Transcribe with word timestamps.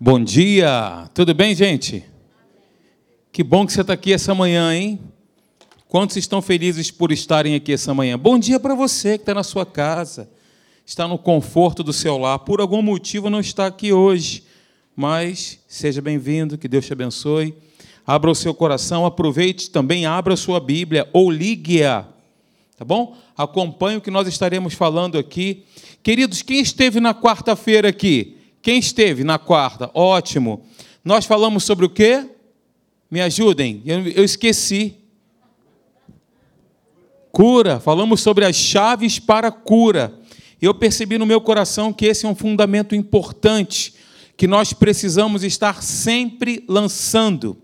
Bom 0.00 0.22
dia, 0.22 1.10
tudo 1.12 1.34
bem, 1.34 1.56
gente? 1.56 2.04
Que 3.32 3.42
bom 3.42 3.66
que 3.66 3.72
você 3.72 3.80
está 3.80 3.94
aqui 3.94 4.12
essa 4.12 4.32
manhã, 4.32 4.72
hein? 4.72 5.00
Quantos 5.88 6.16
estão 6.16 6.40
felizes 6.40 6.88
por 6.88 7.10
estarem 7.10 7.56
aqui 7.56 7.72
essa 7.72 7.92
manhã? 7.92 8.16
Bom 8.16 8.38
dia 8.38 8.60
para 8.60 8.76
você 8.76 9.18
que 9.18 9.22
está 9.22 9.34
na 9.34 9.42
sua 9.42 9.66
casa, 9.66 10.30
está 10.86 11.08
no 11.08 11.18
conforto 11.18 11.82
do 11.82 11.92
seu 11.92 12.16
lar, 12.16 12.38
por 12.38 12.60
algum 12.60 12.80
motivo 12.80 13.28
não 13.28 13.40
está 13.40 13.66
aqui 13.66 13.92
hoje, 13.92 14.44
mas 14.94 15.58
seja 15.66 16.00
bem-vindo, 16.00 16.56
que 16.56 16.68
Deus 16.68 16.86
te 16.86 16.92
abençoe. 16.92 17.52
Abra 18.06 18.30
o 18.30 18.36
seu 18.36 18.54
coração, 18.54 19.04
aproveite 19.04 19.68
também, 19.68 20.06
abra 20.06 20.34
a 20.34 20.36
sua 20.36 20.60
Bíblia 20.60 21.10
ou 21.12 21.28
ligue-a, 21.28 22.06
tá 22.76 22.84
bom? 22.84 23.16
Acompanhe 23.36 23.96
o 23.96 24.00
que 24.00 24.12
nós 24.12 24.28
estaremos 24.28 24.74
falando 24.74 25.18
aqui. 25.18 25.64
Queridos, 26.04 26.40
quem 26.40 26.60
esteve 26.60 27.00
na 27.00 27.12
quarta-feira 27.12 27.88
aqui? 27.88 28.37
Quem 28.62 28.78
esteve 28.78 29.24
na 29.24 29.38
quarta? 29.38 29.90
Ótimo. 29.94 30.64
Nós 31.04 31.24
falamos 31.24 31.64
sobre 31.64 31.86
o 31.86 31.90
quê? 31.90 32.28
Me 33.10 33.20
ajudem, 33.20 33.82
eu, 33.86 34.06
eu 34.08 34.24
esqueci. 34.24 34.96
Cura. 37.32 37.80
Falamos 37.80 38.20
sobre 38.20 38.44
as 38.44 38.56
chaves 38.56 39.18
para 39.18 39.50
cura. 39.50 40.18
Eu 40.60 40.74
percebi 40.74 41.18
no 41.18 41.26
meu 41.26 41.40
coração 41.40 41.92
que 41.92 42.06
esse 42.06 42.26
é 42.26 42.28
um 42.28 42.34
fundamento 42.34 42.94
importante 42.94 43.94
que 44.36 44.46
nós 44.46 44.72
precisamos 44.72 45.42
estar 45.42 45.82
sempre 45.82 46.64
lançando. 46.68 47.56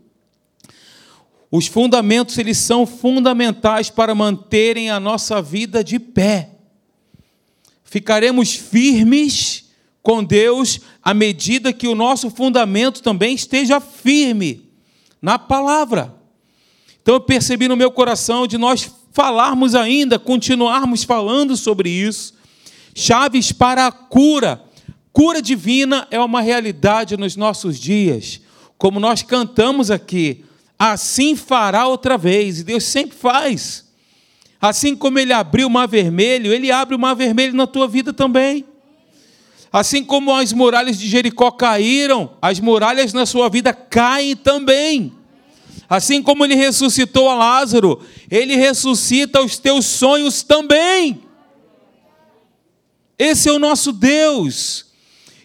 Os 1.50 1.66
fundamentos 1.66 2.36
eles 2.38 2.58
são 2.58 2.84
fundamentais 2.84 3.90
para 3.90 4.14
manterem 4.14 4.90
a 4.90 4.98
nossa 4.98 5.40
vida 5.40 5.84
de 5.84 5.98
pé. 5.98 6.50
Ficaremos 7.84 8.54
firmes 8.54 9.63
com 10.04 10.22
Deus 10.22 10.80
à 11.02 11.14
medida 11.14 11.72
que 11.72 11.88
o 11.88 11.94
nosso 11.94 12.28
fundamento 12.28 13.02
também 13.02 13.34
esteja 13.34 13.80
firme 13.80 14.68
na 15.20 15.38
palavra. 15.38 16.14
Então 17.02 17.14
eu 17.14 17.20
percebi 17.20 17.66
no 17.68 17.74
meu 17.74 17.90
coração 17.90 18.46
de 18.46 18.58
nós 18.58 18.92
falarmos 19.12 19.74
ainda, 19.74 20.18
continuarmos 20.18 21.04
falando 21.04 21.56
sobre 21.56 21.88
isso. 21.88 22.34
Chaves 22.94 23.50
para 23.50 23.86
a 23.86 23.92
cura. 23.92 24.62
Cura 25.10 25.40
divina 25.40 26.06
é 26.10 26.20
uma 26.20 26.42
realidade 26.42 27.16
nos 27.16 27.34
nossos 27.34 27.80
dias. 27.80 28.42
Como 28.76 29.00
nós 29.00 29.22
cantamos 29.22 29.90
aqui, 29.90 30.44
assim 30.78 31.34
fará 31.34 31.86
outra 31.86 32.18
vez, 32.18 32.60
e 32.60 32.64
Deus 32.64 32.84
sempre 32.84 33.16
faz. 33.16 33.86
Assim 34.60 34.94
como 34.94 35.18
ele 35.18 35.32
abriu 35.32 35.66
o 35.66 35.70
mar 35.70 35.88
vermelho, 35.88 36.52
ele 36.52 36.70
abre 36.70 36.94
o 36.94 36.98
mar 36.98 37.14
vermelho 37.14 37.54
na 37.54 37.66
tua 37.66 37.88
vida 37.88 38.12
também. 38.12 38.66
Assim 39.74 40.04
como 40.04 40.32
as 40.32 40.52
muralhas 40.52 40.96
de 40.96 41.08
Jericó 41.08 41.50
caíram, 41.50 42.36
as 42.40 42.60
muralhas 42.60 43.12
na 43.12 43.26
sua 43.26 43.48
vida 43.48 43.72
caem 43.72 44.36
também. 44.36 45.12
Assim 45.88 46.22
como 46.22 46.44
ele 46.44 46.54
ressuscitou 46.54 47.28
a 47.28 47.34
Lázaro, 47.34 48.00
ele 48.30 48.54
ressuscita 48.54 49.42
os 49.42 49.58
teus 49.58 49.84
sonhos 49.84 50.44
também. 50.44 51.24
Esse 53.18 53.48
é 53.48 53.52
o 53.52 53.58
nosso 53.58 53.90
Deus. 53.90 54.92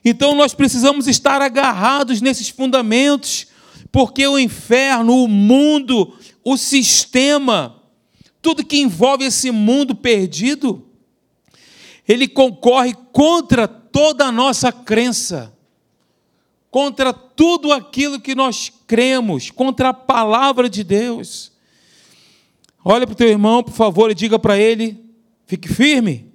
Então 0.06 0.36
nós 0.36 0.54
precisamos 0.54 1.08
estar 1.08 1.42
agarrados 1.42 2.22
nesses 2.22 2.50
fundamentos, 2.50 3.48
porque 3.92 4.28
o 4.28 4.38
inferno, 4.38 5.24
o 5.24 5.28
mundo, 5.28 6.14
o 6.44 6.56
sistema, 6.56 7.82
tudo 8.44 8.64
que 8.64 8.78
envolve 8.78 9.26
esse 9.26 9.50
mundo 9.50 9.96
perdido, 9.96 10.86
ele 12.08 12.28
concorre 12.28 12.94
contra 13.12 13.79
toda 13.92 14.26
a 14.26 14.32
nossa 14.32 14.72
crença, 14.72 15.54
contra 16.72 17.12
tudo 17.12 17.72
aquilo 17.72 18.20
que 18.20 18.36
nós 18.36 18.72
cremos, 18.86 19.50
contra 19.50 19.90
a 19.90 19.94
palavra 19.94 20.70
de 20.70 20.84
Deus. 20.84 21.52
Olha 22.84 23.06
para 23.06 23.14
o 23.14 23.18
teu 23.18 23.28
irmão, 23.28 23.64
por 23.64 23.74
favor, 23.74 24.12
e 24.12 24.16
diga 24.16 24.40
para 24.40 24.58
ele: 24.58 25.04
fique 25.46 25.68
firme. 25.68 26.32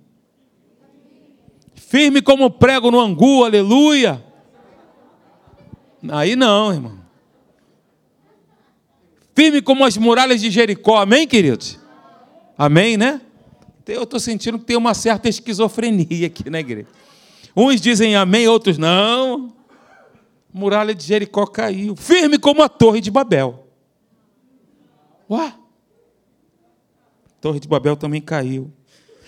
Firme 1.74 2.20
como 2.20 2.50
prego 2.50 2.90
no 2.90 3.00
angu, 3.00 3.44
aleluia. 3.44 4.24
Aí 6.10 6.34
não, 6.34 6.72
irmão. 6.72 6.98
Firme 9.34 9.62
como 9.62 9.84
as 9.84 9.96
muralhas 9.96 10.40
de 10.40 10.50
Jericó, 10.50 10.98
amém, 10.98 11.26
queridos? 11.26 11.78
Amém, 12.56 12.96
né? 12.96 13.20
Eu 13.86 14.04
estou 14.04 14.18
sentindo 14.18 14.58
que 14.58 14.64
tem 14.64 14.76
uma 14.76 14.94
certa 14.94 15.28
esquizofrenia 15.28 16.26
aqui 16.26 16.48
na 16.48 16.60
igreja. 16.60 16.88
Uns 17.56 17.80
dizem 17.80 18.16
amém, 18.16 18.48
outros 18.48 18.78
não. 18.78 19.52
Muralha 20.52 20.94
de 20.94 21.04
Jericó 21.04 21.46
caiu, 21.46 21.96
firme 21.96 22.38
como 22.38 22.62
a 22.62 22.68
torre 22.68 23.00
de 23.00 23.10
Babel. 23.10 23.66
Ué? 25.28 25.54
Torre 27.40 27.58
de 27.58 27.68
Babel 27.68 27.96
também 27.96 28.20
caiu. 28.20 28.72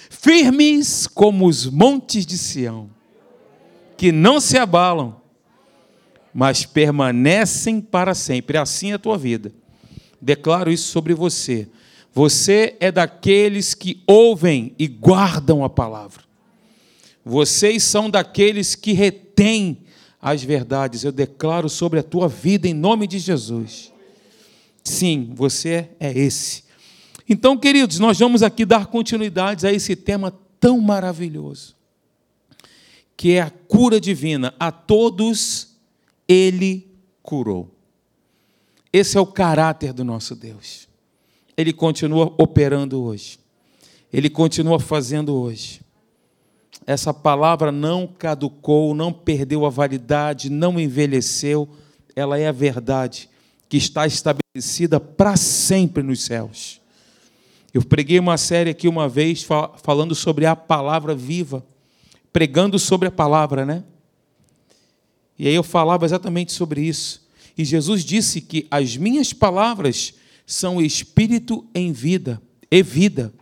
Firmes 0.09 1.07
como 1.07 1.47
os 1.47 1.67
montes 1.67 2.25
de 2.25 2.39
Sião, 2.39 2.89
que 3.97 4.13
não 4.13 4.41
se 4.41 4.57
abalam, 4.57 5.21
mas 6.33 6.65
permanecem 6.65 7.81
para 7.81 8.15
sempre. 8.15 8.57
Assim 8.57 8.93
é 8.93 8.95
a 8.95 8.99
tua 8.99 9.19
vida. 9.19 9.53
Declaro 10.21 10.71
isso 10.71 10.89
sobre 10.89 11.13
você. 11.13 11.69
Você 12.13 12.77
é 12.79 12.93
daqueles 12.93 13.75
que 13.75 14.03
ouvem 14.07 14.75
e 14.79 14.87
guardam 14.87 15.65
a 15.65 15.69
palavra. 15.69 16.26
Vocês 17.29 17.83
são 17.83 18.09
daqueles 18.09 18.77
que 18.77 18.93
retêm 18.93 19.83
as 20.23 20.45
verdades. 20.45 21.03
Eu 21.03 21.11
declaro 21.11 21.69
sobre 21.69 21.99
a 21.99 22.03
tua 22.05 22.29
vida 22.29 22.69
em 22.69 22.73
nome 22.73 23.09
de 23.09 23.19
Jesus. 23.19 23.93
Sim, 24.85 25.33
você 25.35 25.91
é 25.99 26.17
esse. 26.17 26.63
Então, 27.29 27.59
queridos, 27.59 27.99
nós 27.99 28.17
vamos 28.17 28.45
aqui 28.45 28.65
dar 28.65 28.87
continuidade 28.87 29.67
a 29.67 29.73
esse 29.73 29.97
tema 29.97 30.33
tão 30.61 30.81
maravilhoso, 30.81 31.75
que 33.17 33.33
é 33.33 33.41
a 33.41 33.51
cura 33.51 34.01
divina. 34.01 34.55
A 34.57 34.71
todos 34.71 35.75
ele 36.29 36.87
curou. 37.25 37.75
Esse 38.93 39.19
é 39.19 39.21
o 39.21 39.27
caráter 39.27 39.93
do 39.93 40.05
nosso 40.05 40.37
Deus. 40.37 40.87
Ele 41.57 41.73
continua 41.73 42.33
operando 42.39 43.03
hoje. 43.03 43.41
Ele 44.13 44.31
continua 44.31 44.79
fazendo 44.79 45.35
hoje 45.35 45.85
essa 46.87 47.13
palavra 47.13 47.73
não 47.73 48.07
caducou, 48.07 48.95
não 48.95 49.13
perdeu 49.13 49.67
a 49.67 49.71
validade, 49.71 50.49
não 50.49 50.79
envelheceu, 50.79 51.69
ela 52.15 52.39
é 52.39 52.47
a 52.47 52.53
verdade 52.53 53.29
que 53.69 53.77
está 53.77 54.07
estabelecida 54.07 55.01
para 55.01 55.37
sempre 55.37 56.03
nos 56.03 56.23
céus. 56.23 56.81
Eu 57.75 57.85
preguei 57.85 58.19
uma 58.21 58.39
série 58.39 58.71
aqui 58.71 58.87
uma 58.87 59.09
vez 59.09 59.47
falando 59.83 60.15
sobre 60.15 60.47
a 60.47 60.55
palavra 60.55 61.15
viva, 61.15 61.67
pregando 62.33 62.79
sobre 62.79 63.09
a 63.09 63.11
palavra, 63.11 63.67
né? 63.67 63.83
E 65.39 65.49
aí 65.49 65.55
eu 65.55 65.63
falava 65.63 66.05
exatamente 66.05 66.53
sobre 66.53 66.81
isso. 66.81 67.27
E 67.59 67.65
Jesus 67.65 68.05
disse 68.05 68.41
que 68.41 68.67
as 68.71 68.97
minhas 68.97 69.33
palavras 69.33 70.15
são 70.47 70.81
espírito 70.81 71.67
em 71.75 71.93
vida, 71.93 72.41
e 72.71 72.83
vida. 72.83 73.33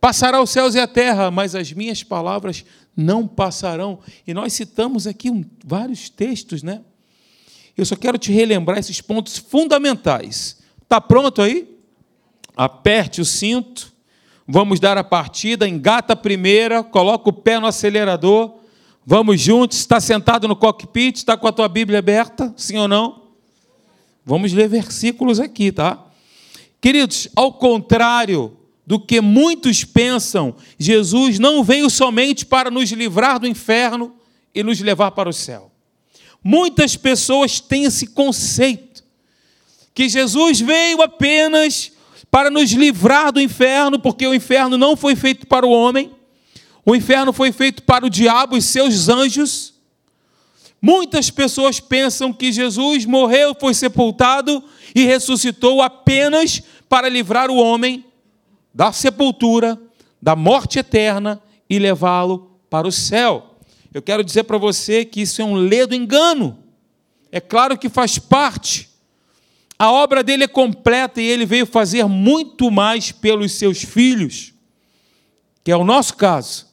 Passará 0.00 0.42
os 0.42 0.50
céus 0.50 0.74
e 0.74 0.80
a 0.80 0.86
terra, 0.86 1.30
mas 1.30 1.54
as 1.54 1.72
minhas 1.72 2.02
palavras 2.02 2.64
não 2.96 3.26
passarão. 3.26 3.98
E 4.26 4.32
nós 4.34 4.52
citamos 4.52 5.06
aqui 5.06 5.30
um, 5.30 5.44
vários 5.64 6.08
textos, 6.08 6.62
né? 6.62 6.82
Eu 7.76 7.84
só 7.84 7.96
quero 7.96 8.16
te 8.18 8.32
relembrar 8.32 8.78
esses 8.78 9.00
pontos 9.00 9.36
fundamentais. 9.36 10.58
Está 10.82 11.00
pronto 11.00 11.42
aí? 11.42 11.76
Aperte 12.56 13.20
o 13.20 13.24
cinto. 13.24 13.92
Vamos 14.46 14.78
dar 14.78 14.96
a 14.96 15.02
partida. 15.02 15.68
Engata 15.68 16.12
a 16.12 16.16
primeira. 16.16 16.84
Coloca 16.84 17.28
o 17.28 17.32
pé 17.32 17.58
no 17.58 17.66
acelerador. 17.66 18.58
Vamos 19.04 19.40
juntos. 19.40 19.78
Está 19.78 19.98
sentado 20.00 20.46
no 20.46 20.54
cockpit? 20.54 21.16
Está 21.16 21.36
com 21.36 21.48
a 21.48 21.52
tua 21.52 21.68
Bíblia 21.68 21.98
aberta? 21.98 22.54
Sim 22.56 22.78
ou 22.78 22.86
não? 22.86 23.24
Vamos 24.24 24.52
ler 24.52 24.68
versículos 24.68 25.40
aqui, 25.40 25.72
tá? 25.72 26.02
Queridos, 26.80 27.28
ao 27.34 27.52
contrário 27.52 28.56
do 28.86 29.00
que 29.00 29.20
muitos 29.20 29.84
pensam, 29.84 30.54
Jesus 30.78 31.38
não 31.38 31.64
veio 31.64 31.88
somente 31.88 32.44
para 32.44 32.70
nos 32.70 32.90
livrar 32.90 33.38
do 33.38 33.46
inferno 33.46 34.14
e 34.54 34.62
nos 34.62 34.80
levar 34.80 35.12
para 35.12 35.28
o 35.28 35.32
céu. 35.32 35.70
Muitas 36.42 36.94
pessoas 36.94 37.60
têm 37.60 37.84
esse 37.84 38.08
conceito, 38.08 39.02
que 39.94 40.08
Jesus 40.08 40.60
veio 40.60 41.00
apenas 41.00 41.92
para 42.30 42.50
nos 42.50 42.70
livrar 42.72 43.32
do 43.32 43.40
inferno, 43.40 43.98
porque 43.98 44.26
o 44.26 44.34
inferno 44.34 44.76
não 44.76 44.96
foi 44.96 45.16
feito 45.16 45.46
para 45.46 45.64
o 45.64 45.70
homem, 45.70 46.12
o 46.84 46.94
inferno 46.94 47.32
foi 47.32 47.52
feito 47.52 47.82
para 47.84 48.04
o 48.04 48.10
diabo 48.10 48.56
e 48.56 48.60
seus 48.60 49.08
anjos. 49.08 49.72
Muitas 50.82 51.30
pessoas 51.30 51.80
pensam 51.80 52.30
que 52.30 52.52
Jesus 52.52 53.06
morreu, 53.06 53.56
foi 53.58 53.72
sepultado 53.72 54.62
e 54.94 55.04
ressuscitou 55.04 55.80
apenas 55.80 56.60
para 56.88 57.08
livrar 57.08 57.50
o 57.50 57.56
homem 57.56 58.04
da 58.74 58.92
sepultura, 58.92 59.80
da 60.20 60.34
morte 60.34 60.78
eterna 60.78 61.40
e 61.70 61.78
levá-lo 61.78 62.58
para 62.68 62.88
o 62.88 62.92
céu. 62.92 63.56
Eu 63.92 64.02
quero 64.02 64.24
dizer 64.24 64.42
para 64.44 64.58
você 64.58 65.04
que 65.04 65.20
isso 65.20 65.40
é 65.40 65.44
um 65.44 65.54
ledo 65.54 65.94
engano. 65.94 66.58
É 67.30 67.40
claro 67.40 67.78
que 67.78 67.88
faz 67.88 68.18
parte. 68.18 68.88
A 69.78 69.92
obra 69.92 70.22
dele 70.22 70.44
é 70.44 70.48
completa 70.48 71.20
e 71.20 71.26
ele 71.26 71.46
veio 71.46 71.66
fazer 71.66 72.04
muito 72.06 72.70
mais 72.70 73.12
pelos 73.12 73.52
seus 73.52 73.82
filhos, 73.82 74.52
que 75.62 75.70
é 75.70 75.76
o 75.76 75.84
nosso 75.84 76.16
caso. 76.16 76.66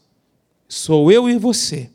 Sou 0.68 1.12
eu 1.12 1.30
e 1.30 1.38
você. 1.38 1.90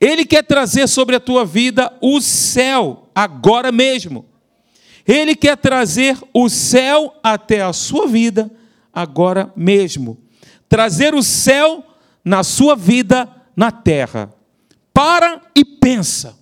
Ele 0.00 0.24
quer 0.24 0.44
trazer 0.44 0.86
sobre 0.86 1.16
a 1.16 1.20
tua 1.20 1.44
vida 1.44 1.92
o 2.00 2.20
céu, 2.20 3.08
agora 3.14 3.72
mesmo. 3.72 4.24
Ele 5.06 5.34
quer 5.34 5.56
trazer 5.56 6.18
o 6.32 6.48
céu 6.48 7.14
até 7.22 7.62
a 7.62 7.72
sua 7.72 8.06
vida, 8.06 8.50
agora 8.92 9.52
mesmo. 9.56 10.18
Trazer 10.68 11.14
o 11.14 11.22
céu 11.22 11.84
na 12.24 12.42
sua 12.42 12.76
vida 12.76 13.28
na 13.56 13.70
terra. 13.70 14.32
Para 14.92 15.40
e 15.54 15.64
pensa. 15.64 16.38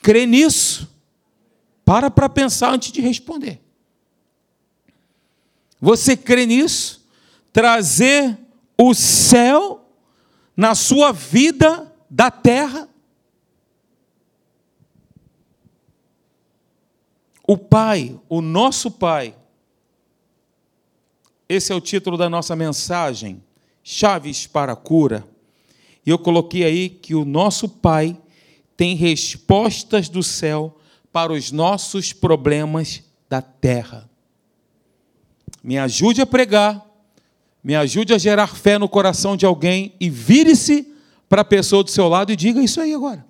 Crê 0.00 0.26
nisso. 0.26 0.88
Para 1.84 2.10
para 2.10 2.28
pensar 2.28 2.72
antes 2.72 2.92
de 2.92 3.00
responder. 3.00 3.60
Você 5.80 6.16
crê 6.16 6.46
nisso? 6.46 7.06
Trazer 7.52 8.38
o 8.78 8.94
céu 8.94 9.86
na 10.56 10.74
sua 10.74 11.12
vida 11.12 11.92
da 12.08 12.30
terra. 12.30 12.88
O 17.46 17.58
Pai, 17.58 18.18
o 18.28 18.40
nosso 18.40 18.90
Pai, 18.90 19.36
esse 21.48 21.72
é 21.72 21.74
o 21.74 21.80
título 21.80 22.16
da 22.16 22.28
nossa 22.28 22.56
mensagem, 22.56 23.42
Chaves 23.82 24.46
para 24.46 24.72
a 24.72 24.76
Cura. 24.76 25.26
E 26.04 26.10
eu 26.10 26.18
coloquei 26.18 26.64
aí 26.64 26.88
que 26.88 27.14
o 27.14 27.24
nosso 27.24 27.68
Pai 27.68 28.16
tem 28.76 28.96
respostas 28.96 30.08
do 30.08 30.22
céu 30.22 30.78
para 31.12 31.32
os 31.32 31.52
nossos 31.52 32.12
problemas 32.12 33.02
da 33.28 33.40
terra. 33.40 34.08
Me 35.62 35.78
ajude 35.78 36.20
a 36.20 36.26
pregar, 36.26 36.84
me 37.62 37.74
ajude 37.74 38.12
a 38.12 38.18
gerar 38.18 38.48
fé 38.48 38.78
no 38.78 38.88
coração 38.88 39.36
de 39.36 39.46
alguém 39.46 39.94
e 40.00 40.10
vire-se 40.10 40.92
para 41.28 41.42
a 41.42 41.44
pessoa 41.44 41.82
do 41.82 41.90
seu 41.90 42.08
lado 42.08 42.32
e 42.32 42.36
diga 42.36 42.62
isso 42.62 42.80
aí 42.80 42.92
agora. 42.92 43.24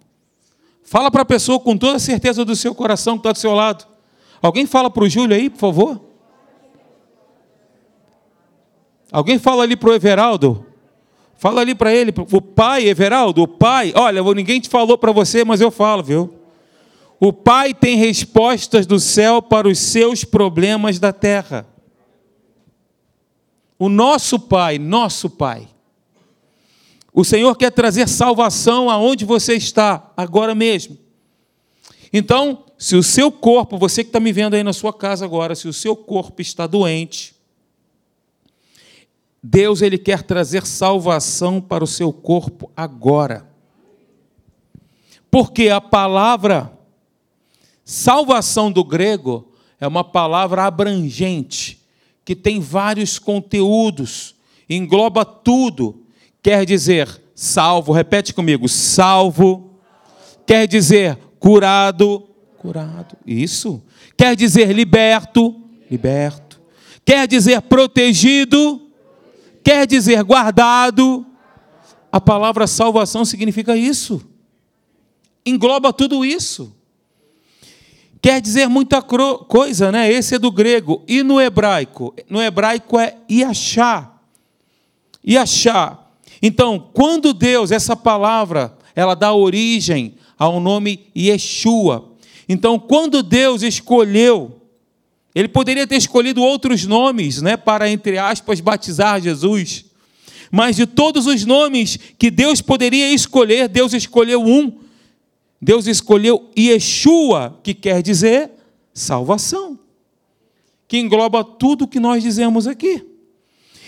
Fala 0.82 1.10
para 1.10 1.22
a 1.22 1.26
pessoa 1.26 1.60
com 1.60 1.76
toda 1.76 1.96
a 1.96 2.00
certeza 2.00 2.44
do 2.44 2.54
seu 2.54 2.74
coração 2.74 3.14
que 3.14 3.20
está 3.20 3.32
do 3.32 3.38
seu 3.38 3.54
lado. 3.54 3.86
Alguém 4.42 4.66
fala 4.66 4.90
para 4.90 5.04
o 5.04 5.08
Júlio 5.08 5.36
aí, 5.36 5.48
por 5.48 5.58
favor? 5.58 6.13
Alguém 9.10 9.38
fala 9.38 9.62
ali 9.62 9.76
para 9.76 9.90
o 9.90 9.94
Everaldo? 9.94 10.66
Fala 11.36 11.60
ali 11.60 11.74
para 11.74 11.92
ele, 11.94 12.12
o 12.32 12.40
pai, 12.40 12.88
Everaldo, 12.88 13.42
o 13.42 13.48
pai. 13.48 13.92
Olha, 13.94 14.22
ninguém 14.34 14.60
te 14.60 14.68
falou 14.68 14.96
para 14.96 15.12
você, 15.12 15.44
mas 15.44 15.60
eu 15.60 15.70
falo, 15.70 16.02
viu? 16.02 16.34
O 17.20 17.32
pai 17.32 17.74
tem 17.74 17.96
respostas 17.96 18.86
do 18.86 18.98
céu 18.98 19.42
para 19.42 19.68
os 19.68 19.78
seus 19.78 20.24
problemas 20.24 20.98
da 20.98 21.12
terra. 21.12 21.66
O 23.78 23.88
nosso 23.88 24.38
Pai, 24.38 24.78
nosso 24.78 25.28
Pai. 25.28 25.68
O 27.12 27.24
Senhor 27.24 27.54
quer 27.56 27.70
trazer 27.70 28.08
salvação 28.08 28.88
aonde 28.88 29.24
você 29.24 29.54
está, 29.54 30.12
agora 30.16 30.54
mesmo. 30.54 30.96
Então, 32.12 32.64
se 32.78 32.96
o 32.96 33.02
seu 33.02 33.30
corpo, 33.30 33.76
você 33.76 34.02
que 34.02 34.08
está 34.08 34.20
me 34.20 34.32
vendo 34.32 34.54
aí 34.54 34.62
na 34.62 34.72
sua 34.72 34.92
casa 34.92 35.24
agora, 35.24 35.54
se 35.54 35.68
o 35.68 35.72
seu 35.72 35.94
corpo 35.96 36.40
está 36.40 36.66
doente, 36.66 37.33
Deus 39.46 39.82
ele 39.82 39.98
quer 39.98 40.22
trazer 40.22 40.64
salvação 40.64 41.60
para 41.60 41.84
o 41.84 41.86
seu 41.86 42.10
corpo 42.10 42.72
agora. 42.74 43.46
Porque 45.30 45.68
a 45.68 45.82
palavra 45.82 46.72
salvação 47.84 48.72
do 48.72 48.82
grego 48.82 49.52
é 49.78 49.86
uma 49.86 50.02
palavra 50.02 50.64
abrangente 50.64 51.78
que 52.24 52.34
tem 52.34 52.58
vários 52.58 53.18
conteúdos, 53.18 54.34
engloba 54.66 55.26
tudo. 55.26 56.06
Quer 56.42 56.64
dizer 56.64 57.22
salvo, 57.34 57.92
repete 57.92 58.32
comigo, 58.32 58.66
salvo. 58.66 59.78
Quer 60.46 60.66
dizer 60.66 61.18
curado, 61.38 62.30
curado. 62.56 63.14
Isso. 63.26 63.82
Quer 64.16 64.34
dizer 64.34 64.72
liberto, 64.72 65.54
liberto. 65.90 66.58
Quer 67.04 67.28
dizer 67.28 67.60
protegido, 67.60 68.83
quer 69.64 69.86
dizer 69.86 70.22
guardado. 70.22 71.26
A 72.12 72.20
palavra 72.20 72.66
salvação 72.66 73.24
significa 73.24 73.76
isso. 73.76 74.22
Engloba 75.44 75.92
tudo 75.92 76.24
isso 76.24 76.72
quer 78.24 78.40
dizer 78.40 78.70
muita 78.70 79.02
coisa, 79.02 79.92
né? 79.92 80.10
Esse 80.10 80.36
é 80.36 80.38
do 80.38 80.50
grego. 80.50 81.02
E 81.06 81.22
no 81.22 81.38
hebraico? 81.38 82.14
No 82.26 82.40
hebraico 82.40 82.98
é 82.98 83.18
Iachá. 83.30 84.12
Iachá. 85.22 85.98
Então, 86.40 86.88
quando 86.94 87.34
Deus, 87.34 87.70
essa 87.70 87.94
palavra, 87.94 88.78
ela 88.96 89.14
dá 89.14 89.34
origem 89.34 90.14
ao 90.38 90.58
nome 90.58 91.10
Yeshua. 91.14 92.12
Então, 92.48 92.78
quando 92.78 93.22
Deus 93.22 93.60
escolheu, 93.60 94.58
ele 95.34 95.48
poderia 95.48 95.86
ter 95.86 95.96
escolhido 95.96 96.42
outros 96.42 96.86
nomes, 96.86 97.42
né, 97.42 97.56
para 97.56 97.90
entre 97.90 98.18
aspas 98.18 98.60
batizar 98.60 99.20
Jesus. 99.20 99.84
Mas 100.50 100.76
de 100.76 100.86
todos 100.86 101.26
os 101.26 101.44
nomes 101.44 101.98
que 102.18 102.30
Deus 102.30 102.60
poderia 102.60 103.12
escolher, 103.12 103.68
Deus 103.68 103.92
escolheu 103.92 104.42
um 104.42 104.84
Deus 105.64 105.86
escolheu 105.86 106.50
Yeshua, 106.58 107.58
que 107.62 107.72
quer 107.72 108.02
dizer 108.02 108.50
salvação, 108.92 109.78
que 110.86 110.98
engloba 110.98 111.42
tudo 111.42 111.84
o 111.84 111.88
que 111.88 111.98
nós 111.98 112.22
dizemos 112.22 112.66
aqui. 112.66 113.02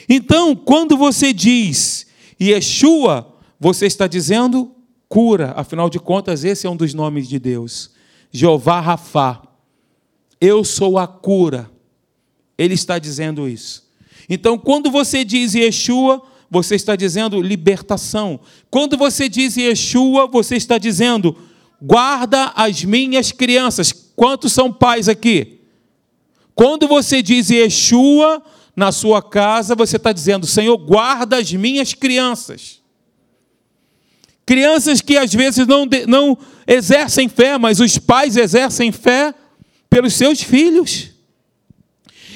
Então, 0.09 0.57
quando 0.57 0.97
você 0.97 1.35
diz 1.35 2.07
Yeshua, 2.41 3.31
você 3.61 3.85
está 3.85 4.07
dizendo 4.07 4.75
cura, 5.07 5.53
afinal 5.55 5.91
de 5.91 5.99
contas, 6.01 6.45
esse 6.45 6.67
é 6.67 6.71
um 6.71 6.77
dos 6.77 6.95
nomes 6.95 7.29
de 7.29 7.39
Deus. 7.39 7.91
Jeová 8.33 8.81
Rafá, 8.81 9.43
eu 10.41 10.65
sou 10.65 10.99
a 10.99 11.07
cura. 11.07 11.71
Ele 12.59 12.75
está 12.75 12.99
dizendo 12.99 13.49
isso. 13.49 13.85
Então, 14.29 14.59
quando 14.59 14.91
você 14.91 15.25
diz 15.25 15.55
Yeshua, 15.55 16.23
você 16.51 16.75
está 16.75 16.97
dizendo 16.97 17.41
libertação. 17.41 18.41
Quando 18.71 18.97
você 18.97 19.29
diz 19.29 19.57
Yeshua, 19.57 20.27
você 20.27 20.57
está 20.57 20.79
dizendo 20.79 21.37
guarda 21.81 22.53
as 22.55 22.85
minhas 22.85 23.33
crianças. 23.33 23.93
Quantos 23.93 24.53
são 24.53 24.73
pais 24.73 25.09
aqui? 25.09 25.61
Quando 26.55 26.89
você 26.89 27.23
diz 27.23 27.51
Yeshua 27.51 28.43
na 28.75 28.91
sua 28.93 29.23
casa, 29.23 29.75
você 29.75 29.97
está 29.97 30.13
dizendo, 30.13 30.47
Senhor, 30.47 30.77
guarda 30.79 31.39
as 31.39 31.53
minhas 31.53 31.93
crianças. 31.93 32.81
Crianças 34.45 35.01
que 35.01 35.17
às 35.17 35.33
vezes 35.35 35.67
não, 35.67 35.87
não 36.07 36.39
exercem 36.67 37.29
fé, 37.29 37.59
mas 37.59 37.81
os 37.81 37.99
pais 37.99 38.37
exercem 38.37 38.93
fé 38.93 39.35
pelos 39.89 40.15
seus 40.15 40.43
filhos. 40.43 41.11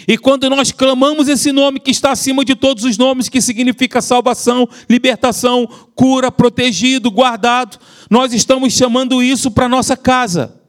E 0.09 0.19
quando 0.19 0.49
nós 0.51 0.73
clamamos 0.73 1.29
esse 1.29 1.53
nome 1.53 1.79
que 1.79 1.91
está 1.91 2.11
acima 2.11 2.45
de 2.45 2.55
todos 2.55 2.85
os 2.85 2.99
nomes, 2.99 3.29
que 3.29 3.41
significa 3.41 4.01
salvação, 4.01 4.69
libertação, 4.89 5.69
cura, 5.95 6.33
protegido, 6.33 7.11
guardado, 7.11 7.79
nós 8.11 8.33
estamos 8.33 8.73
chamando 8.73 9.23
isso 9.23 9.51
para 9.51 9.69
nossa 9.69 9.97
casa. 9.97 10.61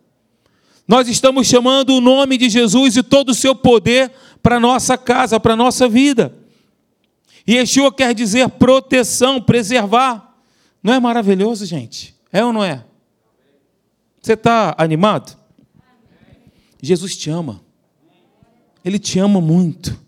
Nós 0.88 1.08
estamos 1.08 1.48
chamando 1.48 1.96
o 1.96 2.02
nome 2.02 2.38
de 2.38 2.50
Jesus 2.50 2.98
e 2.98 3.02
todo 3.02 3.30
o 3.30 3.34
seu 3.34 3.56
poder 3.56 4.12
para 4.44 4.60
nossa 4.60 4.98
casa, 4.98 5.40
para 5.40 5.56
nossa 5.56 5.88
vida. 5.88 6.36
E 7.48 7.56
Yeshua 7.56 7.92
quer 7.92 8.14
dizer 8.14 8.48
proteção, 8.50 9.42
preservar. 9.42 10.36
Não 10.84 10.94
é 10.94 11.00
maravilhoso, 11.00 11.66
gente? 11.66 12.14
É 12.32 12.44
ou 12.44 12.54
não 12.54 12.64
é? 12.64 12.84
Você 14.22 14.34
está 14.34 14.76
animado? 14.78 15.41
Jesus 16.82 17.16
te 17.16 17.30
ama. 17.30 17.62
Ele 18.84 18.98
te 18.98 19.20
ama 19.20 19.40
muito. 19.40 20.00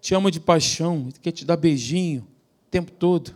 Te 0.00 0.14
ama 0.14 0.30
de 0.30 0.38
paixão, 0.38 1.08
quer 1.22 1.32
te 1.32 1.46
dar 1.46 1.56
beijinho 1.56 2.20
o 2.20 2.70
tempo 2.70 2.90
todo. 2.90 3.34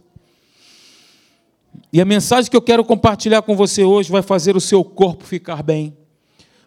E 1.91 2.01
a 2.01 2.05
mensagem 2.05 2.51
que 2.51 2.57
eu 2.57 2.61
quero 2.61 2.85
compartilhar 2.85 3.41
com 3.41 3.57
você 3.57 3.83
hoje 3.83 4.11
vai 4.11 4.21
fazer 4.21 4.55
o 4.55 4.61
seu 4.61 4.85
corpo 4.85 5.25
ficar 5.25 5.63
bem. 5.63 5.97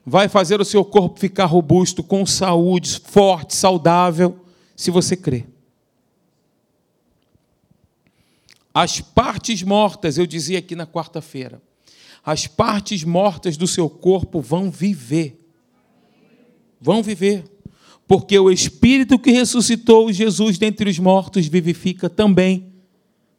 Vai 0.04 0.28
fazer 0.28 0.60
o 0.60 0.66
seu 0.66 0.84
corpo 0.84 1.20
ficar 1.20 1.46
robusto, 1.46 2.02
com 2.02 2.26
saúde, 2.26 3.00
forte, 3.04 3.56
saudável, 3.56 4.40
se 4.76 4.90
você 4.90 5.16
crer. 5.16 5.48
As 8.74 9.02
partes 9.02 9.62
mortas, 9.62 10.18
eu 10.18 10.26
dizia 10.26 10.58
aqui 10.58 10.76
na 10.76 10.88
quarta-feira, 10.88 11.62
as 12.26 12.48
partes 12.48 13.04
mortas 13.04 13.58
do 13.58 13.68
seu 13.68 13.90
corpo 13.90 14.42
vão 14.42 14.72
viver. 14.72 15.38
Vão 16.82 17.04
viver 17.04 17.46
porque 18.12 18.38
o 18.38 18.52
Espírito 18.52 19.18
que 19.18 19.32
ressuscitou 19.32 20.12
Jesus 20.12 20.58
dentre 20.58 20.90
os 20.90 21.00
mortos 21.00 21.48
vivifica 21.48 22.10
também, 22.10 22.74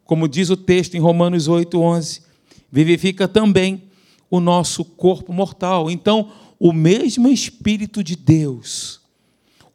como 0.02 0.26
diz 0.26 0.48
o 0.48 0.56
texto 0.56 0.94
em 0.94 0.98
Romanos 0.98 1.46
8, 1.46 1.78
11, 1.78 2.22
vivifica 2.70 3.28
também 3.28 3.82
o 4.30 4.40
nosso 4.40 4.82
corpo 4.82 5.30
mortal. 5.30 5.90
Então, 5.90 6.32
o 6.58 6.72
mesmo 6.72 7.28
Espírito 7.28 8.02
de 8.02 8.16
Deus, 8.16 9.02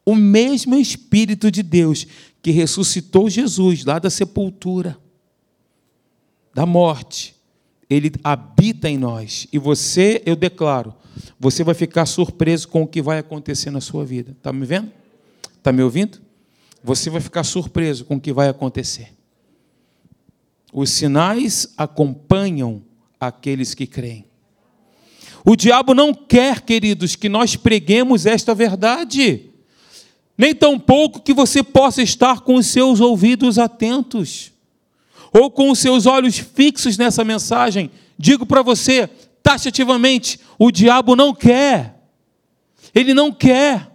o 0.04 0.16
mesmo 0.16 0.74
Espírito 0.74 1.48
de 1.48 1.62
Deus 1.62 2.04
que 2.42 2.50
ressuscitou 2.50 3.30
Jesus 3.30 3.84
lá 3.84 4.00
da 4.00 4.10
sepultura, 4.10 4.98
da 6.52 6.66
morte, 6.66 7.36
ele 7.88 8.12
habita 8.22 8.88
em 8.88 8.98
nós. 8.98 9.46
E 9.52 9.58
você, 9.58 10.22
eu 10.26 10.36
declaro, 10.36 10.94
você 11.38 11.64
vai 11.64 11.74
ficar 11.74 12.06
surpreso 12.06 12.68
com 12.68 12.82
o 12.82 12.86
que 12.86 13.00
vai 13.00 13.18
acontecer 13.18 13.70
na 13.70 13.80
sua 13.80 14.04
vida. 14.04 14.32
Está 14.32 14.52
me 14.52 14.66
vendo? 14.66 14.90
Está 15.56 15.72
me 15.72 15.82
ouvindo? 15.82 16.20
Você 16.82 17.10
vai 17.10 17.20
ficar 17.20 17.44
surpreso 17.44 18.04
com 18.04 18.16
o 18.16 18.20
que 18.20 18.32
vai 18.32 18.48
acontecer. 18.48 19.12
Os 20.72 20.90
sinais 20.90 21.72
acompanham 21.76 22.82
aqueles 23.18 23.74
que 23.74 23.86
creem. 23.86 24.26
O 25.44 25.56
diabo 25.56 25.94
não 25.94 26.12
quer, 26.12 26.60
queridos, 26.60 27.16
que 27.16 27.28
nós 27.28 27.56
preguemos 27.56 28.26
esta 28.26 28.54
verdade, 28.54 29.50
nem 30.36 30.54
tampouco 30.54 31.20
que 31.20 31.32
você 31.32 31.62
possa 31.62 32.02
estar 32.02 32.40
com 32.40 32.56
os 32.56 32.66
seus 32.66 33.00
ouvidos 33.00 33.58
atentos, 33.58 34.52
ou 35.32 35.50
com 35.50 35.70
os 35.70 35.78
seus 35.78 36.06
olhos 36.06 36.38
fixos 36.38 36.96
nessa 36.96 37.24
mensagem. 37.24 37.90
Digo 38.18 38.46
para 38.46 38.62
você, 38.62 39.08
taxativamente, 39.42 40.40
o 40.58 40.70
diabo 40.70 41.14
não 41.14 41.34
quer, 41.34 42.02
ele 42.94 43.14
não 43.14 43.32
quer. 43.32 43.90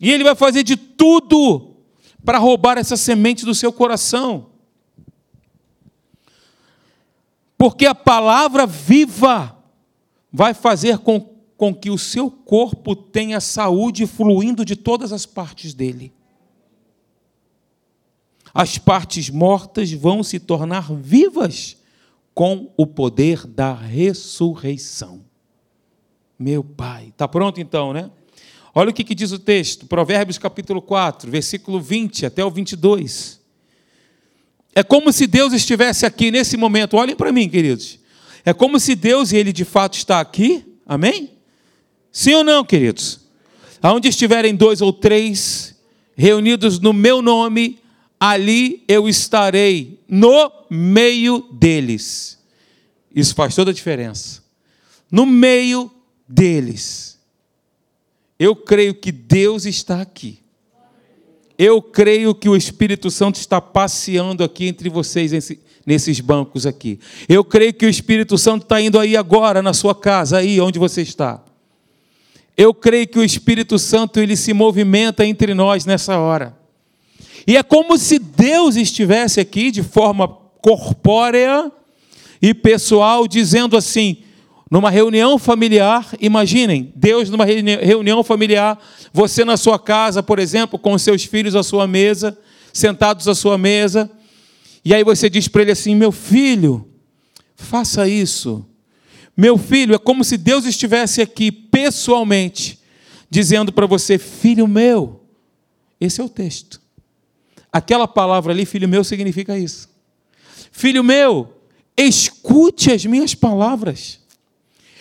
E 0.00 0.10
ele 0.10 0.24
vai 0.24 0.34
fazer 0.34 0.62
de 0.62 0.76
tudo 0.76 1.76
para 2.24 2.38
roubar 2.38 2.78
essa 2.78 2.96
semente 2.96 3.44
do 3.44 3.54
seu 3.54 3.72
coração. 3.72 4.50
Porque 7.56 7.86
a 7.86 7.94
palavra 7.94 8.66
viva 8.66 9.56
vai 10.32 10.52
fazer 10.52 10.98
com, 10.98 11.20
com 11.56 11.74
que 11.74 11.90
o 11.90 11.96
seu 11.96 12.30
corpo 12.30 12.96
tenha 12.96 13.40
saúde 13.40 14.06
fluindo 14.06 14.64
de 14.64 14.74
todas 14.76 15.12
as 15.12 15.24
partes 15.24 15.72
dele. 15.72 16.12
As 18.54 18.78
partes 18.78 19.28
mortas 19.28 19.90
vão 19.90 20.22
se 20.22 20.38
tornar 20.38 20.92
vivas 20.94 21.76
com 22.32 22.72
o 22.76 22.86
poder 22.86 23.44
da 23.46 23.74
ressurreição. 23.74 25.24
Meu 26.38 26.62
Pai. 26.62 27.08
Está 27.08 27.26
pronto 27.26 27.60
então, 27.60 27.92
né? 27.92 28.10
Olha 28.72 28.90
o 28.90 28.92
que, 28.92 29.02
que 29.02 29.14
diz 29.14 29.32
o 29.32 29.38
texto, 29.38 29.86
Provérbios 29.86 30.38
capítulo 30.38 30.80
4, 30.80 31.30
versículo 31.30 31.80
20 31.80 32.26
até 32.26 32.44
o 32.44 32.50
22. 32.50 33.40
É 34.74 34.82
como 34.82 35.12
se 35.12 35.26
Deus 35.26 35.52
estivesse 35.52 36.04
aqui 36.04 36.30
nesse 36.30 36.56
momento. 36.56 36.96
Olhem 36.96 37.14
para 37.14 37.30
mim, 37.32 37.48
queridos. 37.48 38.00
É 38.44 38.52
como 38.52 38.80
se 38.80 38.96
Deus, 38.96 39.32
e 39.32 39.36
Ele 39.36 39.52
de 39.52 39.64
fato 39.64 39.94
está 39.94 40.20
aqui. 40.20 40.64
Amém? 40.84 41.30
Sim 42.10 42.34
ou 42.34 42.44
não, 42.44 42.64
queridos? 42.64 43.20
Aonde 43.80 44.08
estiverem 44.08 44.54
dois 44.54 44.80
ou 44.80 44.92
três 44.92 45.76
reunidos 46.16 46.80
no 46.80 46.92
meu 46.92 47.22
nome, 47.22 47.78
ali 48.24 48.82
eu 48.88 49.06
estarei 49.06 50.00
no 50.08 50.50
meio 50.70 51.46
deles. 51.52 52.38
Isso 53.14 53.34
faz 53.34 53.54
toda 53.54 53.70
a 53.70 53.74
diferença. 53.74 54.42
No 55.10 55.26
meio 55.26 55.90
deles. 56.26 57.18
Eu 58.38 58.56
creio 58.56 58.94
que 58.94 59.12
Deus 59.12 59.66
está 59.66 60.00
aqui. 60.00 60.38
Eu 61.58 61.82
creio 61.82 62.34
que 62.34 62.48
o 62.48 62.56
Espírito 62.56 63.10
Santo 63.10 63.36
está 63.36 63.60
passeando 63.60 64.42
aqui 64.42 64.68
entre 64.68 64.88
vocês 64.88 65.30
nesses 65.84 66.18
bancos 66.18 66.64
aqui. 66.64 66.98
Eu 67.28 67.44
creio 67.44 67.74
que 67.74 67.84
o 67.84 67.90
Espírito 67.90 68.38
Santo 68.38 68.62
está 68.62 68.80
indo 68.80 68.98
aí 68.98 69.18
agora 69.18 69.60
na 69.60 69.74
sua 69.74 69.94
casa, 69.94 70.38
aí 70.38 70.58
onde 70.62 70.78
você 70.78 71.02
está. 71.02 71.44
Eu 72.56 72.72
creio 72.72 73.06
que 73.06 73.18
o 73.18 73.24
Espírito 73.24 73.78
Santo 73.78 74.18
ele 74.18 74.34
se 74.34 74.54
movimenta 74.54 75.26
entre 75.26 75.52
nós 75.52 75.84
nessa 75.84 76.18
hora. 76.18 76.63
E 77.46 77.56
é 77.56 77.62
como 77.62 77.98
se 77.98 78.18
Deus 78.18 78.76
estivesse 78.76 79.40
aqui 79.40 79.70
de 79.70 79.82
forma 79.82 80.28
corpórea 80.62 81.70
e 82.40 82.54
pessoal, 82.54 83.28
dizendo 83.28 83.76
assim: 83.76 84.18
numa 84.70 84.90
reunião 84.90 85.38
familiar, 85.38 86.14
imaginem, 86.20 86.92
Deus 86.96 87.28
numa 87.30 87.44
reunião 87.44 88.24
familiar, 88.24 88.78
você 89.12 89.44
na 89.44 89.56
sua 89.56 89.78
casa, 89.78 90.22
por 90.22 90.38
exemplo, 90.38 90.78
com 90.78 90.96
seus 90.98 91.24
filhos 91.24 91.54
à 91.54 91.62
sua 91.62 91.86
mesa, 91.86 92.36
sentados 92.72 93.28
à 93.28 93.34
sua 93.34 93.56
mesa, 93.56 94.10
e 94.84 94.94
aí 94.94 95.04
você 95.04 95.30
diz 95.30 95.48
para 95.48 95.62
ele 95.62 95.72
assim: 95.72 95.94
meu 95.94 96.12
filho, 96.12 96.88
faça 97.56 98.08
isso. 98.08 98.66
Meu 99.36 99.58
filho, 99.58 99.94
é 99.94 99.98
como 99.98 100.22
se 100.22 100.36
Deus 100.36 100.64
estivesse 100.64 101.20
aqui 101.20 101.50
pessoalmente, 101.50 102.78
dizendo 103.30 103.72
para 103.72 103.86
você: 103.86 104.18
filho 104.18 104.66
meu, 104.66 105.20
esse 106.00 106.20
é 106.20 106.24
o 106.24 106.28
texto. 106.28 106.83
Aquela 107.74 108.06
palavra 108.06 108.52
ali, 108.52 108.64
filho 108.64 108.88
meu, 108.88 109.02
significa 109.02 109.58
isso. 109.58 109.88
Filho 110.70 111.02
meu, 111.02 111.60
escute 111.96 112.92
as 112.92 113.04
minhas 113.04 113.34
palavras. 113.34 114.20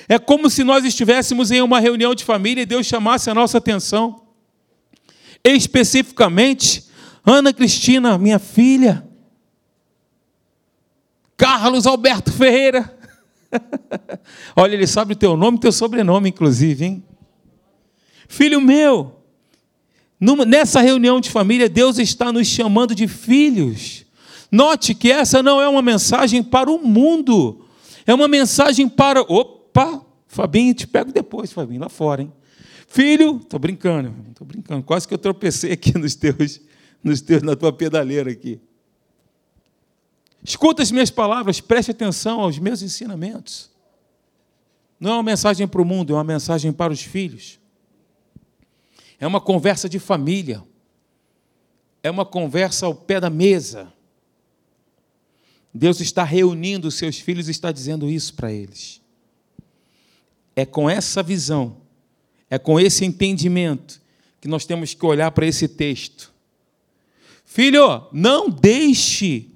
É 0.10 0.18
como 0.18 0.50
se 0.50 0.64
nós 0.64 0.84
estivéssemos 0.84 1.52
em 1.52 1.62
uma 1.62 1.80
reunião 1.80 2.16
de 2.16 2.24
família 2.24 2.64
e 2.64 2.66
Deus 2.66 2.88
chamasse 2.88 3.30
a 3.30 3.34
nossa 3.36 3.60
atenção. 3.60 4.24
Especificamente, 5.44 6.86
Ana 7.24 7.54
Cristina, 7.54 8.18
minha 8.18 8.40
filha. 8.40 9.08
Carlos 11.38 11.86
Alberto 11.86 12.32
Ferreira. 12.32 12.98
Olha, 14.58 14.74
ele 14.74 14.88
sabe 14.88 15.14
o 15.14 15.16
teu 15.16 15.38
nome 15.38 15.58
e 15.58 15.62
teu 15.62 15.72
sobrenome, 15.72 16.30
inclusive, 16.30 16.86
hein? 16.86 17.04
Filho 18.28 18.60
meu, 18.60 19.23
nessa 20.46 20.80
reunião 20.82 21.20
de 21.20 21.30
família, 21.30 21.68
Deus 21.68 21.98
está 21.98 22.32
nos 22.32 22.48
chamando 22.48 22.96
de 22.96 23.08
filhos. 23.08 24.06
Note 24.50 24.96
que 24.96 25.12
essa 25.12 25.44
não 25.44 25.60
é 25.60 25.68
uma 25.68 25.82
mensagem 25.82 26.42
para 26.42 26.72
o 26.72 26.78
mundo, 26.78 27.66
é 28.06 28.14
uma 28.14 28.28
mensagem 28.28 28.88
para. 28.88 29.22
Opa! 29.22 30.02
Fabinho, 30.28 30.74
te 30.74 30.88
pego 30.88 31.12
depois, 31.12 31.52
Fabinho, 31.52 31.82
lá 31.82 31.90
fora, 31.90 32.22
hein? 32.22 32.32
Filho, 32.88 33.38
estou 33.38 33.60
brincando, 33.60 34.14
estou 34.30 34.48
brincando. 34.48 34.84
Quase 34.84 35.08
que 35.08 35.14
eu 35.14 35.18
tropecei 35.18 35.72
aqui 35.72 35.96
nos 35.98 36.16
teus, 36.16 36.62
nos 37.04 37.22
teus, 37.22 37.42
na 37.44 37.56
tua 37.56 37.74
pedaleira 37.74 38.32
aqui. 38.32 38.60
Escuta 40.44 40.84
as 40.84 40.92
minhas 40.92 41.10
palavras, 41.10 41.60
preste 41.60 41.92
atenção 41.92 42.40
aos 42.40 42.58
meus 42.60 42.82
ensinamentos. 42.82 43.72
Não 45.00 45.12
é 45.12 45.14
uma 45.16 45.24
mensagem 45.24 45.68
para 45.68 45.82
o 45.82 45.86
mundo, 45.86 46.14
é 46.14 46.16
uma 46.16 46.24
mensagem 46.24 46.72
para 46.72 46.94
os 46.94 47.02
filhos. 47.02 47.60
É 49.24 49.28
uma 49.28 49.40
conversa 49.40 49.88
de 49.88 50.00
família. 50.00 50.62
É 52.04 52.12
uma 52.12 52.26
conversa 52.26 52.88
ao 52.88 52.94
pé 52.94 53.22
da 53.22 53.30
mesa. 53.30 53.90
Deus 55.74 56.02
está 56.02 56.26
reunindo 56.26 56.90
os 56.90 56.96
seus 56.96 57.18
filhos 57.20 57.48
e 57.48 57.52
está 57.52 57.72
dizendo 57.72 58.10
isso 58.10 58.34
para 58.34 58.52
eles. 58.52 59.00
É 60.54 60.66
com 60.66 60.90
essa 60.90 61.24
visão, 61.24 61.78
é 62.50 62.60
com 62.60 62.78
esse 62.78 63.06
entendimento 63.06 64.02
que 64.42 64.48
nós 64.50 64.66
temos 64.66 64.94
que 64.94 65.06
olhar 65.06 65.32
para 65.32 65.48
esse 65.48 65.70
texto. 65.70 66.34
Filho, 67.46 68.06
não 68.12 68.50
deixe, 68.50 69.48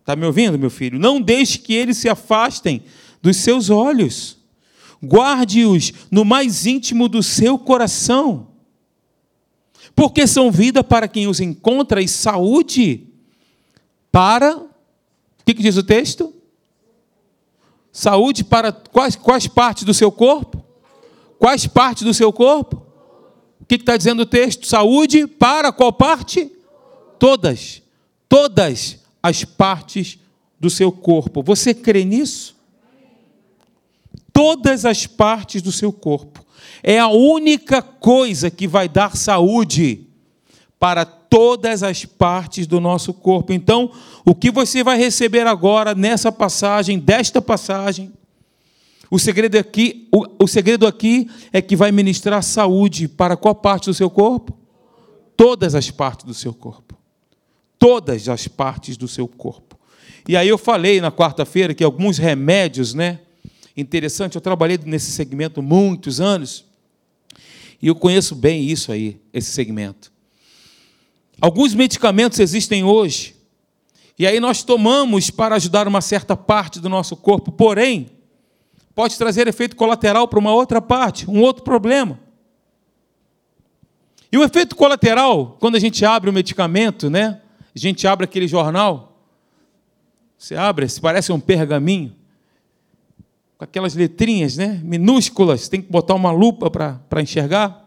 está 0.00 0.14
me 0.14 0.26
ouvindo, 0.26 0.58
meu 0.58 0.68
filho? 0.68 0.98
Não 0.98 1.18
deixe 1.18 1.58
que 1.60 1.72
eles 1.72 1.96
se 1.96 2.10
afastem 2.10 2.82
dos 3.22 3.38
seus 3.38 3.70
olhos. 3.70 4.36
Guarde-os 5.02 5.94
no 6.10 6.26
mais 6.26 6.66
íntimo 6.66 7.08
do 7.08 7.22
seu 7.22 7.58
coração, 7.58 8.49
porque 9.94 10.26
são 10.26 10.50
vida 10.50 10.82
para 10.82 11.08
quem 11.08 11.26
os 11.26 11.40
encontra 11.40 12.00
e 12.00 12.08
saúde 12.08 13.06
para. 14.10 14.56
O 14.56 14.68
que, 15.44 15.54
que 15.54 15.62
diz 15.62 15.76
o 15.76 15.82
texto? 15.82 16.34
Saúde 17.92 18.44
para 18.44 18.72
quais, 18.72 19.16
quais 19.16 19.46
partes 19.46 19.84
do 19.84 19.92
seu 19.92 20.12
corpo? 20.12 20.64
Quais 21.38 21.66
partes 21.66 22.04
do 22.04 22.14
seu 22.14 22.32
corpo? 22.32 22.86
O 23.60 23.64
que 23.64 23.76
está 23.76 23.96
dizendo 23.96 24.20
o 24.20 24.26
texto? 24.26 24.66
Saúde 24.66 25.26
para 25.26 25.72
qual 25.72 25.92
parte? 25.92 26.50
Todas. 27.18 27.82
Todas 28.28 28.98
as 29.22 29.44
partes 29.44 30.18
do 30.58 30.70
seu 30.70 30.92
corpo. 30.92 31.42
Você 31.42 31.74
crê 31.74 32.04
nisso? 32.04 32.56
Todas 34.32 34.84
as 34.84 35.06
partes 35.06 35.62
do 35.62 35.72
seu 35.72 35.92
corpo. 35.92 36.44
É 36.82 36.98
a 36.98 37.08
única 37.08 37.82
coisa 37.82 38.50
que 38.50 38.66
vai 38.66 38.88
dar 38.88 39.16
saúde 39.16 40.06
para 40.78 41.04
todas 41.04 41.82
as 41.82 42.04
partes 42.04 42.66
do 42.66 42.80
nosso 42.80 43.12
corpo. 43.12 43.52
Então, 43.52 43.92
o 44.24 44.34
que 44.34 44.50
você 44.50 44.82
vai 44.82 44.98
receber 44.98 45.46
agora 45.46 45.94
nessa 45.94 46.32
passagem, 46.32 46.98
desta 46.98 47.40
passagem, 47.40 48.12
o 49.10 49.18
segredo 49.18 49.58
aqui, 49.58 50.08
o, 50.12 50.44
o 50.44 50.46
segredo 50.46 50.86
aqui 50.86 51.28
é 51.52 51.60
que 51.60 51.76
vai 51.76 51.90
ministrar 51.90 52.42
saúde 52.42 53.08
para 53.08 53.36
qual 53.36 53.54
parte 53.54 53.86
do 53.86 53.94
seu 53.94 54.08
corpo? 54.08 54.56
Todas 55.36 55.74
as 55.74 55.90
partes 55.90 56.24
do 56.24 56.34
seu 56.34 56.54
corpo. 56.54 56.96
Todas 57.78 58.28
as 58.28 58.46
partes 58.46 58.96
do 58.96 59.08
seu 59.08 59.26
corpo. 59.26 59.78
E 60.28 60.36
aí 60.36 60.48
eu 60.48 60.58
falei 60.58 61.00
na 61.00 61.10
quarta-feira 61.10 61.74
que 61.74 61.82
alguns 61.82 62.18
remédios, 62.18 62.94
né? 62.94 63.20
Interessante, 63.76 64.36
eu 64.36 64.40
trabalhei 64.40 64.78
nesse 64.84 65.10
segmento 65.10 65.62
muitos 65.62 66.20
anos. 66.20 66.64
E 67.80 67.88
eu 67.88 67.94
conheço 67.94 68.34
bem 68.34 68.64
isso 68.64 68.92
aí, 68.92 69.20
esse 69.32 69.50
segmento. 69.50 70.12
Alguns 71.40 71.74
medicamentos 71.74 72.38
existem 72.38 72.84
hoje, 72.84 73.34
e 74.18 74.26
aí 74.26 74.38
nós 74.38 74.62
tomamos 74.62 75.30
para 75.30 75.54
ajudar 75.54 75.88
uma 75.88 76.02
certa 76.02 76.36
parte 76.36 76.78
do 76.78 76.90
nosso 76.90 77.16
corpo, 77.16 77.50
porém, 77.50 78.10
pode 78.94 79.16
trazer 79.16 79.48
efeito 79.48 79.74
colateral 79.74 80.28
para 80.28 80.38
uma 80.38 80.52
outra 80.52 80.82
parte, 80.82 81.28
um 81.30 81.40
outro 81.40 81.64
problema. 81.64 82.20
E 84.30 84.36
o 84.36 84.44
efeito 84.44 84.76
colateral, 84.76 85.56
quando 85.58 85.76
a 85.76 85.78
gente 85.78 86.04
abre 86.04 86.28
o 86.28 86.32
medicamento, 86.32 87.08
né? 87.08 87.40
A 87.74 87.78
gente 87.78 88.06
abre 88.06 88.24
aquele 88.24 88.46
jornal, 88.46 89.24
você 90.36 90.54
abre, 90.54 90.88
se 90.88 91.00
parece 91.00 91.32
um 91.32 91.40
pergaminho, 91.40 92.14
com 93.60 93.64
aquelas 93.64 93.94
letrinhas, 93.94 94.56
né? 94.56 94.80
Minúsculas, 94.82 95.68
tem 95.68 95.82
que 95.82 95.92
botar 95.92 96.14
uma 96.14 96.32
lupa 96.32 96.70
para 96.70 97.20
enxergar. 97.20 97.86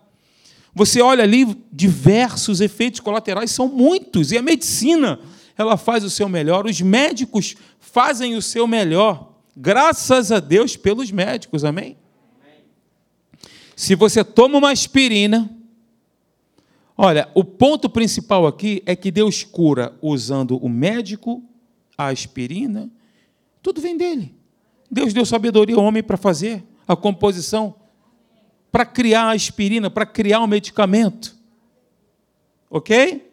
Você 0.72 1.02
olha 1.02 1.24
ali 1.24 1.48
diversos 1.72 2.62
efeitos 2.62 3.00
colaterais, 3.00 3.50
são 3.50 3.68
muitos, 3.68 4.32
e 4.32 4.38
a 4.38 4.42
medicina, 4.44 5.20
ela 5.58 5.76
faz 5.76 6.04
o 6.04 6.12
seu 6.12 6.30
melhor, 6.30 6.68
os 6.68 6.80
médicos 6.80 7.56
fazem 7.80 8.36
o 8.36 8.42
seu 8.42 8.68
melhor. 8.68 9.34
Graças 9.58 10.32
a 10.32 10.40
Deus 10.40 10.78
pelos 10.78 11.10
médicos, 11.10 11.66
amém? 11.66 11.98
Se 13.76 13.96
você 13.96 14.24
toma 14.24 14.60
uma 14.60 14.70
aspirina, 14.70 15.50
olha, 16.96 17.28
o 17.34 17.44
ponto 17.44 17.90
principal 17.90 18.46
aqui 18.46 18.84
é 18.86 18.96
que 18.96 19.10
Deus 19.10 19.44
cura 19.44 19.98
usando 20.04 20.56
o 20.58 20.70
médico, 20.70 21.44
a 21.98 22.10
aspirina, 22.10 22.92
tudo 23.60 23.82
vem 23.82 23.98
dele. 23.98 24.43
Deus 24.94 25.14
deu 25.14 25.26
sabedoria 25.26 25.76
ao 25.76 25.84
homem 25.84 26.04
para 26.04 26.18
fazer 26.18 26.64
a 26.88 26.96
composição 26.96 27.76
para 28.74 28.88
criar 28.88 29.26
a 29.26 29.34
aspirina, 29.34 29.88
para 29.88 30.04
criar 30.04 30.40
o 30.40 30.48
medicamento. 30.48 31.36
Ok? 32.72 33.32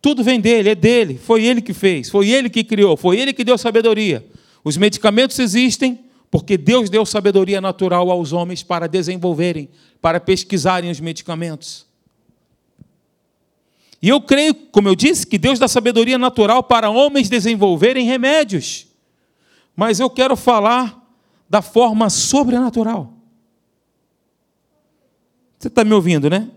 Tudo 0.00 0.22
vem 0.22 0.38
dele, 0.38 0.68
é 0.68 0.76
dele, 0.76 1.18
foi 1.18 1.44
ele 1.44 1.60
que 1.60 1.74
fez, 1.74 2.08
foi 2.08 2.30
ele 2.30 2.48
que 2.48 2.62
criou, 2.62 2.96
foi 2.96 3.18
ele 3.18 3.32
que 3.32 3.42
deu 3.42 3.58
sabedoria. 3.58 4.24
Os 4.62 4.76
medicamentos 4.76 5.40
existem 5.40 5.98
porque 6.30 6.56
Deus 6.56 6.88
deu 6.88 7.04
sabedoria 7.04 7.60
natural 7.60 8.12
aos 8.12 8.32
homens 8.32 8.62
para 8.62 8.86
desenvolverem, 8.86 9.68
para 10.00 10.20
pesquisarem 10.20 10.88
os 10.88 11.00
medicamentos. 11.00 11.84
E 14.00 14.08
eu 14.08 14.20
creio, 14.20 14.54
como 14.54 14.88
eu 14.88 14.94
disse, 14.94 15.26
que 15.26 15.38
Deus 15.38 15.58
dá 15.58 15.66
sabedoria 15.66 16.18
natural 16.18 16.62
para 16.62 16.90
homens 16.90 17.28
desenvolverem 17.28 18.06
remédios. 18.06 18.86
Mas 19.76 20.00
eu 20.00 20.08
quero 20.08 20.36
falar 20.36 21.02
da 21.48 21.60
forma 21.60 22.08
sobrenatural. 22.10 23.12
Você 25.58 25.68
está 25.68 25.84
me 25.84 25.94
ouvindo, 25.94 26.28
né? 26.28 26.50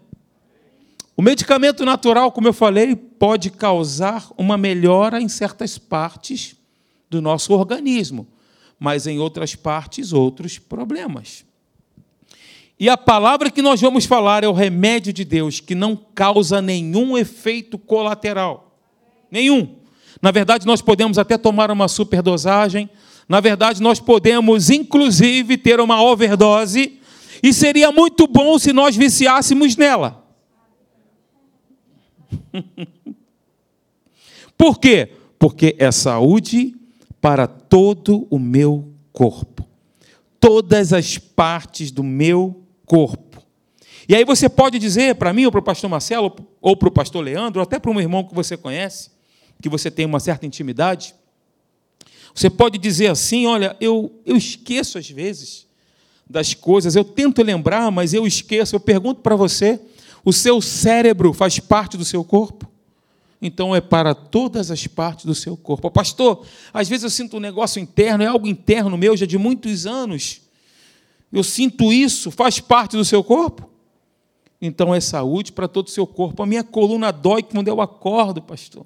O 1.15 1.21
medicamento 1.21 1.83
natural, 1.83 2.31
como 2.31 2.47
eu 2.47 2.53
falei, 2.53 2.95
pode 2.95 3.49
causar 3.49 4.29
uma 4.37 4.57
melhora 4.57 5.19
em 5.19 5.27
certas 5.27 5.77
partes 5.77 6.55
do 7.09 7.21
nosso 7.21 7.53
organismo, 7.53 8.27
mas 8.79 9.07
em 9.07 9.17
outras 9.17 9.55
partes, 9.55 10.13
outros 10.13 10.59
problemas. 10.59 11.43
E 12.79 12.87
a 12.87 12.95
palavra 12.95 13.49
que 13.49 13.63
nós 13.63 13.81
vamos 13.81 14.05
falar 14.05 14.43
é 14.43 14.47
o 14.47 14.53
remédio 14.53 15.11
de 15.11 15.25
Deus, 15.25 15.59
que 15.59 15.73
não 15.73 15.95
causa 15.95 16.61
nenhum 16.61 17.17
efeito 17.17 17.79
colateral. 17.79 18.77
Nenhum. 19.31 19.75
Na 20.21 20.29
verdade, 20.29 20.67
nós 20.67 20.81
podemos 20.81 21.17
até 21.17 21.37
tomar 21.37 21.71
uma 21.71 21.87
superdosagem, 21.87 22.87
na 23.27 23.39
verdade, 23.41 23.81
nós 23.81 23.99
podemos, 23.99 24.69
inclusive, 24.69 25.57
ter 25.57 25.79
uma 25.79 26.01
overdose 26.01 26.99
e 27.43 27.53
seria 27.53 27.91
muito 27.91 28.25
bom 28.25 28.57
se 28.57 28.71
nós 28.71 28.95
viciássemos 28.95 29.75
nela. 29.75 30.25
Por 34.57 34.79
quê? 34.79 35.11
Porque 35.37 35.75
é 35.77 35.91
saúde 35.91 36.75
para 37.21 37.47
todo 37.47 38.25
o 38.29 38.39
meu 38.39 38.93
corpo. 39.11 39.67
Todas 40.39 40.93
as 40.93 41.17
partes 41.17 41.91
do 41.91 42.03
meu 42.03 42.63
corpo. 42.85 43.43
E 44.07 44.15
aí 44.15 44.23
você 44.23 44.47
pode 44.47 44.79
dizer 44.79 45.15
para 45.15 45.33
mim, 45.33 45.45
ou 45.45 45.51
para 45.51 45.59
o 45.59 45.63
pastor 45.63 45.89
Marcelo, 45.89 46.33
ou 46.61 46.77
para 46.77 46.87
o 46.87 46.91
pastor 46.91 47.23
Leandro, 47.23 47.59
ou 47.59 47.63
até 47.63 47.77
para 47.77 47.91
um 47.91 47.99
irmão 47.99 48.23
que 48.23 48.33
você 48.33 48.55
conhece, 48.55 49.11
que 49.61 49.67
você 49.67 49.91
tem 49.91 50.05
uma 50.05 50.19
certa 50.19 50.45
intimidade. 50.45 51.13
Você 52.37 52.51
pode 52.51 52.77
dizer 52.77 53.07
assim: 53.07 53.47
olha, 53.47 53.75
eu, 53.81 54.11
eu 54.23 54.37
esqueço 54.37 54.99
às 54.99 55.09
vezes 55.09 55.65
das 56.29 56.53
coisas. 56.53 56.95
Eu 56.95 57.03
tento 57.03 57.41
lembrar, 57.41 57.89
mas 57.89 58.13
eu 58.13 58.27
esqueço. 58.27 58.75
Eu 58.75 58.79
pergunto 58.79 59.21
para 59.21 59.35
você: 59.35 59.81
o 60.23 60.31
seu 60.31 60.61
cérebro 60.61 61.33
faz 61.33 61.59
parte 61.59 61.97
do 61.97 62.05
seu 62.05 62.23
corpo? 62.23 62.71
Então 63.41 63.75
é 63.75 63.81
para 63.81 64.13
todas 64.13 64.69
as 64.69 64.85
partes 64.85 65.25
do 65.25 65.33
seu 65.33 65.57
corpo. 65.57 65.89
Pastor, 65.89 66.45
às 66.71 66.87
vezes 66.87 67.05
eu 67.05 67.09
sinto 67.09 67.37
um 67.37 67.39
negócio 67.39 67.79
interno, 67.79 68.23
é 68.23 68.27
algo 68.27 68.47
interno 68.47 68.95
meu 68.95 69.17
já 69.17 69.25
de 69.25 69.39
muitos 69.39 69.87
anos. 69.87 70.41
Eu 71.33 71.43
sinto 71.43 71.91
isso, 71.91 72.29
faz 72.29 72.59
parte 72.59 72.95
do 72.95 73.03
seu 73.03 73.23
corpo? 73.23 73.67
Então 74.61 74.93
é 74.93 75.01
saúde 75.01 75.51
para 75.51 75.67
todo 75.67 75.87
o 75.87 75.91
seu 75.91 76.05
corpo. 76.05 76.43
A 76.43 76.45
minha 76.45 76.63
coluna 76.63 77.11
dói 77.11 77.41
quando 77.41 77.67
eu 77.67 77.81
acordo, 77.81 78.43
pastor. 78.43 78.85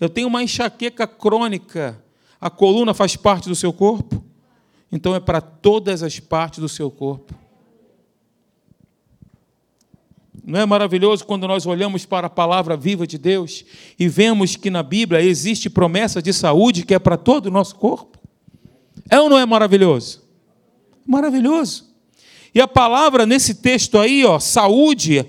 Eu 0.00 0.08
tenho 0.08 0.26
uma 0.26 0.42
enxaqueca 0.42 1.06
crônica. 1.06 2.02
A 2.40 2.48
coluna 2.48 2.94
faz 2.94 3.16
parte 3.16 3.48
do 3.48 3.54
seu 3.54 3.72
corpo? 3.72 4.24
Então 4.90 5.14
é 5.14 5.20
para 5.20 5.40
todas 5.40 6.02
as 6.02 6.18
partes 6.18 6.58
do 6.58 6.68
seu 6.68 6.90
corpo. 6.90 7.34
Não 10.44 10.58
é 10.58 10.66
maravilhoso 10.66 11.24
quando 11.24 11.46
nós 11.46 11.66
olhamos 11.66 12.06
para 12.06 12.26
a 12.26 12.30
palavra 12.30 12.76
viva 12.76 13.06
de 13.06 13.18
Deus 13.18 13.64
e 13.98 14.08
vemos 14.08 14.56
que 14.56 14.70
na 14.70 14.82
Bíblia 14.82 15.22
existe 15.22 15.68
promessa 15.68 16.22
de 16.22 16.32
saúde 16.32 16.84
que 16.84 16.94
é 16.94 16.98
para 16.98 17.16
todo 17.16 17.46
o 17.46 17.50
nosso 17.50 17.76
corpo? 17.76 18.18
É 19.08 19.20
ou 19.20 19.28
não 19.28 19.38
é 19.38 19.44
maravilhoso? 19.44 20.22
Maravilhoso. 21.06 21.90
E 22.54 22.60
a 22.60 22.66
palavra 22.66 23.26
nesse 23.26 23.54
texto 23.54 23.98
aí, 23.98 24.24
ó, 24.24 24.38
saúde, 24.38 25.26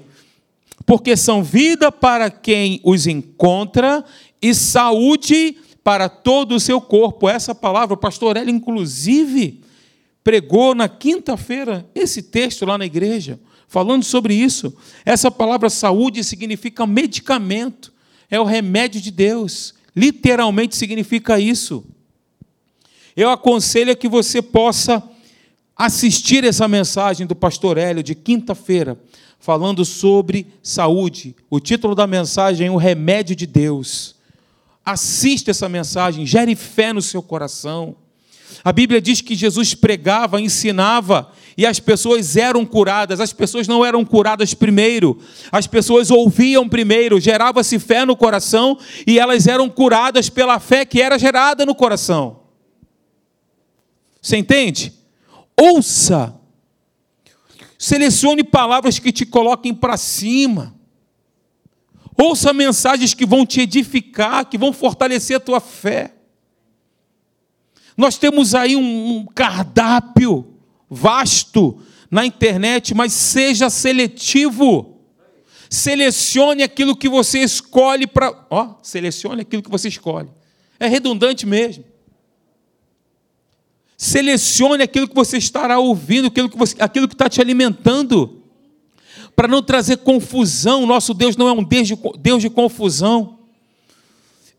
porque 0.86 1.16
são 1.16 1.44
vida 1.44 1.92
para 1.92 2.32
quem 2.32 2.80
os 2.84 3.06
encontra 3.06 4.04
e 4.42 4.56
saúde 4.56 5.54
para 5.54 5.71
todo 6.10 6.56
o 6.56 6.60
seu 6.60 6.80
corpo. 6.80 7.28
Essa 7.28 7.56
palavra, 7.56 7.94
o 7.94 7.98
pastor 7.98 8.38
Hélio, 8.38 8.54
inclusive, 8.54 9.62
pregou 10.24 10.76
na 10.76 10.88
quinta-feira 10.88 11.90
esse 11.96 12.22
texto 12.22 12.66
lá 12.66 12.78
na 12.78 12.86
igreja, 12.86 13.40
falando 13.68 14.04
sobre 14.04 14.34
isso. 14.34 14.76
Essa 15.06 15.32
palavra 15.32 15.70
saúde 15.70 16.24
significa 16.24 16.86
medicamento, 16.86 17.92
é 18.30 18.40
o 18.40 18.46
remédio 18.46 19.02
de 19.02 19.12
Deus. 19.12 19.74
Literalmente 19.96 20.76
significa 20.76 21.40
isso. 21.40 21.84
Eu 23.16 23.30
aconselho 23.30 23.96
que 23.98 24.08
você 24.08 24.42
possa 24.42 25.04
assistir 25.76 26.44
essa 26.44 26.68
mensagem 26.68 27.26
do 27.28 27.36
pastor 27.36 27.78
Hélio 27.78 28.04
de 28.04 28.16
quinta-feira, 28.16 28.98
falando 29.40 29.84
sobre 29.84 30.48
saúde. 30.62 31.36
O 31.50 31.60
título 31.60 31.96
da 31.96 32.08
mensagem 32.08 32.68
é 32.68 32.72
O 32.72 32.78
Remédio 32.78 33.36
de 33.36 33.48
Deus. 33.48 34.16
Assista 34.84 35.52
essa 35.52 35.70
mensagem, 35.70 36.26
gere 36.26 36.56
fé 36.56 36.92
no 36.92 37.02
seu 37.02 37.22
coração. 37.22 37.96
A 38.64 38.72
Bíblia 38.72 39.02
diz 39.02 39.22
que 39.22 39.36
Jesus 39.36 39.74
pregava, 39.74 40.42
ensinava 40.42 41.32
e 41.58 41.66
as 41.66 41.80
pessoas 41.80 42.36
eram 42.36 42.66
curadas. 42.66 43.20
As 43.20 43.34
pessoas 43.34 43.68
não 43.68 43.86
eram 43.86 44.04
curadas 44.04 44.54
primeiro, 44.54 45.20
as 45.52 45.68
pessoas 45.68 46.12
ouviam 46.12 46.68
primeiro, 46.68 47.20
gerava-se 47.20 47.80
fé 47.80 48.06
no 48.06 48.16
coração 48.16 48.78
e 49.06 49.20
elas 49.20 49.48
eram 49.48 49.70
curadas 49.70 50.30
pela 50.30 50.60
fé 50.60 50.86
que 50.86 51.02
era 51.02 51.18
gerada 51.18 51.66
no 51.66 51.76
coração. 51.76 52.42
Você 54.22 54.38
entende? 54.38 54.94
Ouça, 55.60 56.36
selecione 57.78 58.44
palavras 58.44 59.00
que 59.00 59.12
te 59.12 59.26
coloquem 59.26 59.74
para 59.74 59.98
cima. 59.98 60.76
Ouça 62.22 62.54
mensagens 62.54 63.16
que 63.16 63.26
vão 63.26 63.48
te 63.48 63.62
edificar, 63.62 64.46
que 64.46 64.56
vão 64.56 64.72
fortalecer 64.72 65.38
a 65.38 65.40
tua 65.40 65.60
fé. 65.60 66.14
Nós 67.98 68.16
temos 68.20 68.54
aí 68.54 68.76
um, 68.76 69.26
cardápio 69.34 70.54
vasto 70.88 71.82
na 72.12 72.24
internet, 72.24 72.94
mas 72.94 73.12
seja 73.12 73.72
seletivo. 73.72 75.00
Selecione 75.68 76.62
aquilo 76.62 76.96
que 76.96 77.10
você 77.10 77.40
escolhe 77.40 78.06
para. 78.06 78.46
Ó, 78.52 78.76
selecione 78.84 79.42
aquilo 79.42 79.64
que 79.64 79.72
você 79.72 79.88
escolhe. 79.88 80.30
É 80.80 80.88
redundante 80.88 81.48
mesmo. 81.48 81.84
Selecione 83.98 84.84
aquilo 84.84 85.08
que 85.08 85.16
você 85.16 85.40
estará 85.40 85.80
ouvindo, 85.80 86.28
aquilo 86.28 86.50
que, 86.50 86.58
você, 86.58 86.76
aquilo 86.80 87.08
que 87.08 87.16
está 87.16 87.28
te 87.28 87.42
alimentando 87.42 88.41
para 89.42 89.48
não 89.48 89.64
trazer 89.64 89.98
confusão. 89.98 90.86
Nosso 90.86 91.16
Deus 91.16 91.36
não 91.36 91.50
é 91.50 91.52
um 91.52 91.64
Deus 91.64 91.88
de, 91.88 91.98
Deus 92.20 92.44
de 92.44 92.48
confusão. 92.48 93.40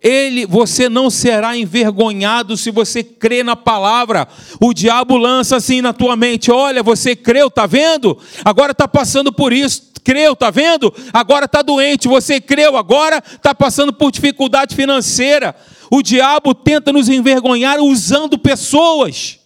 ele, 0.02 0.44
você 0.44 0.88
não 0.88 1.08
será 1.08 1.56
envergonhado 1.56 2.56
se 2.56 2.68
você 2.72 3.04
crê 3.04 3.44
na 3.44 3.54
palavra. 3.54 4.26
O 4.60 4.74
diabo 4.74 5.16
lança 5.16 5.54
assim 5.54 5.80
na 5.80 5.92
tua 5.92 6.16
mente: 6.16 6.50
olha, 6.50 6.82
você 6.82 7.14
creu, 7.14 7.48
tá 7.48 7.64
vendo? 7.64 8.18
Agora 8.44 8.72
está 8.72 8.88
passando 8.88 9.32
por 9.32 9.52
isso. 9.52 9.92
Creu, 10.02 10.34
tá 10.34 10.50
vendo? 10.50 10.92
Agora 11.12 11.44
está 11.44 11.62
doente. 11.62 12.08
Você 12.08 12.40
creu, 12.40 12.76
agora 12.76 13.22
está 13.24 13.54
passando 13.54 13.92
por 13.92 14.10
dificuldade 14.10 14.74
financeira. 14.74 15.54
O 15.92 16.02
diabo 16.02 16.56
tenta 16.56 16.92
nos 16.92 17.08
envergonhar 17.08 17.78
usando 17.78 18.36
pessoas. 18.36 19.38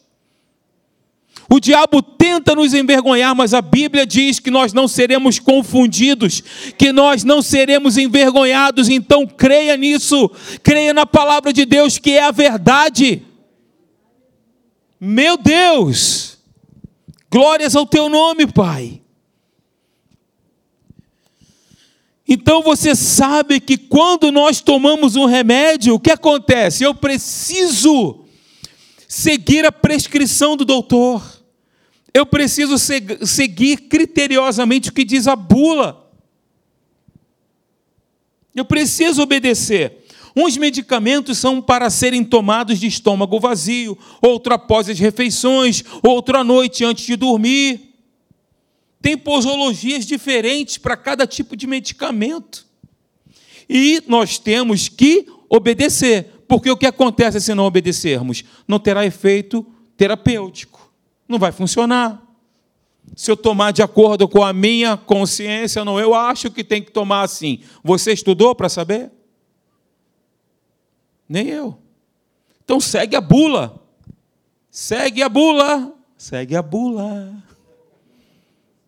O 1.49 1.61
diabo 1.61 2.03
tenta 2.03 2.55
nos 2.55 2.75
envergonhar, 2.75 3.35
mas 3.35 3.55
a 3.55 3.63
Bíblia 3.63 4.05
diz 4.05 4.41
que 4.41 4.51
nós 4.51 4.73
não 4.73 4.89
seremos 4.89 5.39
confundidos, 5.39 6.43
que 6.77 6.93
nós 6.93 7.23
não 7.23 7.41
seremos 7.41 7.97
envergonhados. 7.97 8.89
Então 8.89 9.27
creia 9.27 9.77
nisso, 9.77 10.31
creia 10.63 10.93
na 10.93 11.07
palavra 11.07 11.53
de 11.53 11.65
Deus, 11.65 11.99
que 11.99 12.13
é 12.13 12.25
a 12.25 12.33
verdade. 12.33 13.23
Meu 15.01 15.37
Deus, 15.37 16.39
glórias 17.31 17.77
ao 17.77 17.87
teu 17.87 18.09
nome, 18.09 18.47
Pai. 18.47 19.01
Então 22.29 22.61
você 22.61 22.97
sabe 22.97 23.61
que 23.61 23.77
quando 23.79 24.33
nós 24.33 24.61
tomamos 24.61 25.15
um 25.15 25.27
remédio, 25.27 25.95
o 25.95 26.01
que 26.01 26.11
acontece? 26.11 26.83
Eu 26.83 26.93
preciso 26.93 28.25
seguir 29.07 29.65
a 29.65 29.71
prescrição 29.71 30.57
do 30.57 30.65
doutor 30.65 31.36
eu 32.16 32.24
preciso 32.24 32.79
seguir 32.79 33.76
criteriosamente 33.90 34.88
o 34.88 34.92
que 34.92 35.05
diz 35.05 35.29
a 35.29 35.37
bula. 35.37 36.11
Eu 38.55 38.64
preciso 38.64 39.20
obedecer. 39.20 40.07
Uns 40.35 40.57
medicamentos 40.57 41.37
são 41.37 41.61
para 41.61 41.90
serem 41.90 42.24
tomados 42.24 42.81
de 42.81 42.87
estômago 42.87 43.38
vazio, 43.38 43.98
outro 44.22 44.55
após 44.55 44.88
as 44.88 44.98
refeições, 44.98 45.85
outro 46.02 46.38
à 46.38 46.42
noite 46.42 46.87
antes 46.87 47.05
de 47.05 47.16
dormir. 47.16 47.94
Tem 49.02 49.14
posologias 49.18 50.07
diferentes 50.07 50.79
para 50.79 50.96
cada 50.96 51.26
tipo 51.26 51.55
de 51.55 51.66
medicamento. 51.66 52.66
E 53.68 54.02
nós 54.07 54.38
temos 54.38 54.88
que 54.88 55.26
obedecer, 55.50 56.33
porque 56.48 56.70
o 56.70 56.79
que 56.79 56.87
acontece 56.87 57.42
se 57.42 57.52
não 57.52 57.64
obedecermos? 57.64 58.42
Não 58.66 58.79
terá 58.79 59.05
efeito 59.05 59.66
terapêutico. 59.98 60.86
Não 61.29 61.39
vai 61.39 61.53
funcionar. 61.53 62.23
Se 63.15 63.31
eu 63.31 63.37
tomar 63.37 63.73
de 63.73 63.83
acordo 63.83 64.29
com 64.29 64.43
a 64.43 64.53
minha 64.53 64.97
consciência, 64.97 65.85
não, 65.85 65.99
eu 65.99 66.15
acho 66.15 66.51
que 66.51 66.65
tem 66.65 66.83
que 66.83 66.91
tomar 66.91 67.23
assim. 67.23 67.61
Você 67.83 68.12
estudou 68.12 68.55
para 68.55 68.69
saber? 68.69 69.11
Nem 71.29 71.49
eu. 71.49 71.79
Então 72.65 72.81
segue 72.81 73.15
a 73.17 73.21
bula. 73.21 73.81
Segue 74.71 75.23
a 75.23 75.29
bula. 75.29 75.95
Segue 76.17 76.57
a 76.57 76.62
bula. 76.62 77.43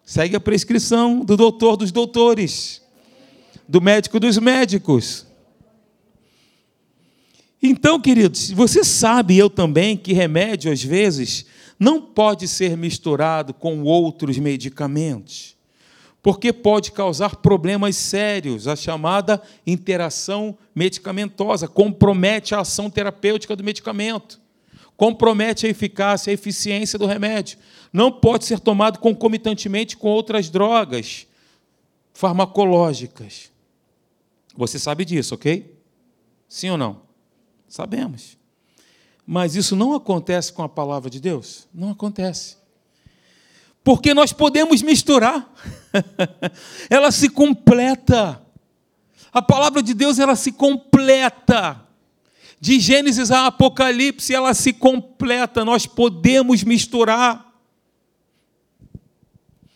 Segue 0.05 0.37
a 0.37 0.41
prescrição 0.41 1.21
do 1.21 1.37
doutor 1.37 1.77
dos 1.77 1.93
doutores, 1.93 2.81
do 3.69 3.79
médico 3.79 4.19
dos 4.19 4.39
médicos. 4.39 5.27
Então, 7.63 8.01
queridos, 8.01 8.51
você 8.51 8.83
sabe, 8.83 9.37
eu 9.37 9.51
também, 9.51 9.99
que 9.99 10.15
remédio, 10.15 10.73
às 10.73 10.83
vezes, 10.83 11.45
não 11.79 12.01
pode 12.01 12.49
ser 12.49 12.77
misturado 12.77 13.55
com 13.55 13.83
outros 13.83 14.39
medicamentos, 14.39 15.57
porque 16.21 16.53
pode 16.53 16.91
causar 16.91 17.37
problemas 17.37 17.97
sérios. 17.97 18.67
A 18.67 18.75
chamada 18.75 19.41
interação 19.67 20.59
medicamentosa 20.75 21.69
compromete 21.69 22.55
a 22.55 22.61
ação 22.61 22.91
terapêutica 22.91 23.55
do 23.55 23.63
medicamento, 23.63 24.41
compromete 24.97 25.67
a 25.67 25.71
eficácia, 25.71 26.31
a 26.31 26.35
eficiência 26.35 26.99
do 26.99 27.07
remédio. 27.07 27.59
Não 27.93 28.11
pode 28.11 28.45
ser 28.45 28.59
tomado 28.59 28.99
concomitantemente 28.99 29.97
com 29.97 30.09
outras 30.09 30.51
drogas 30.51 31.27
farmacológicas. 32.13 33.53
Você 34.57 34.79
sabe 34.79 35.05
disso, 35.05 35.37
ok? 35.37 35.79
Sim 36.49 36.71
ou 36.71 36.79
não? 36.79 37.03
Sabemos. 37.69 38.38
Mas 39.31 39.55
isso 39.55 39.77
não 39.77 39.93
acontece 39.93 40.51
com 40.51 40.63
a 40.63 40.69
palavra 40.71 41.11
de 41.11 41.21
Deus? 41.21 41.69
Não 41.75 41.91
acontece. 41.91 42.57
Porque 43.85 44.15
nós 44.15 44.33
podemos 44.33 44.81
misturar. 44.81 45.53
ela 46.89 47.11
se 47.13 47.29
completa. 47.29 48.41
A 49.31 49.43
palavra 49.43 49.83
de 49.83 49.93
Deus 49.93 50.19
ela 50.19 50.35
se 50.35 50.51
completa. 50.51 51.79
De 52.59 52.81
Gênesis 52.81 53.31
a 53.31 53.49
Apocalipse 53.49 54.35
ela 54.35 54.55
se 54.55 54.73
completa. 54.73 55.63
Nós 55.63 55.85
podemos 55.85 56.65
misturar. 56.65 57.53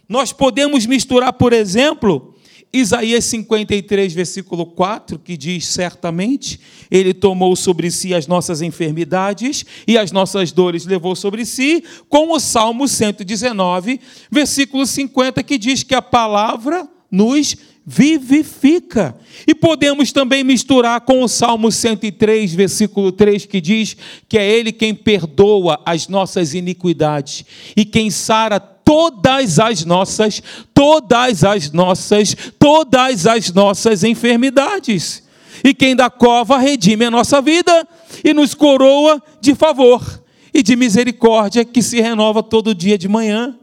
Nós 0.08 0.32
podemos 0.32 0.86
misturar, 0.86 1.34
por 1.34 1.52
exemplo, 1.52 2.31
Isaías 2.72 3.26
53, 3.26 4.14
versículo 4.14 4.64
4, 4.64 5.18
que 5.18 5.36
diz: 5.36 5.66
Certamente 5.66 6.58
Ele 6.90 7.12
tomou 7.12 7.54
sobre 7.54 7.90
si 7.90 8.14
as 8.14 8.26
nossas 8.26 8.62
enfermidades 8.62 9.66
e 9.86 9.98
as 9.98 10.10
nossas 10.10 10.52
dores 10.52 10.86
levou 10.86 11.14
sobre 11.14 11.44
si, 11.44 11.84
com 12.08 12.32
o 12.32 12.40
Salmo 12.40 12.88
119, 12.88 14.00
versículo 14.30 14.86
50, 14.86 15.42
que 15.42 15.58
diz 15.58 15.82
que 15.82 15.94
a 15.94 16.00
palavra 16.00 16.88
nos 17.10 17.56
vivifica. 17.84 19.16
E 19.46 19.54
podemos 19.54 20.12
também 20.12 20.44
misturar 20.44 21.00
com 21.00 21.22
o 21.22 21.28
Salmo 21.28 21.70
103, 21.70 22.54
versículo 22.54 23.10
3, 23.10 23.46
que 23.46 23.60
diz 23.60 23.96
que 24.28 24.38
é 24.38 24.48
Ele 24.48 24.72
quem 24.72 24.94
perdoa 24.94 25.80
as 25.84 26.08
nossas 26.08 26.54
iniquidades 26.54 27.44
e 27.76 27.84
quem 27.84 28.10
sara 28.10 28.60
todas 28.60 29.58
as 29.58 29.84
nossas, 29.84 30.42
todas 30.72 31.44
as 31.44 31.70
nossas, 31.72 32.36
todas 32.58 33.26
as 33.26 33.52
nossas 33.52 34.04
enfermidades. 34.04 35.22
E 35.64 35.72
quem 35.74 35.94
da 35.94 36.10
cova 36.10 36.58
redime 36.58 37.04
a 37.04 37.10
nossa 37.10 37.40
vida 37.40 37.86
e 38.24 38.32
nos 38.34 38.54
coroa 38.54 39.22
de 39.40 39.54
favor 39.54 40.22
e 40.52 40.62
de 40.62 40.76
misericórdia 40.76 41.64
que 41.64 41.82
se 41.82 42.00
renova 42.00 42.42
todo 42.42 42.74
dia 42.74 42.98
de 42.98 43.08
manhã. 43.08 43.56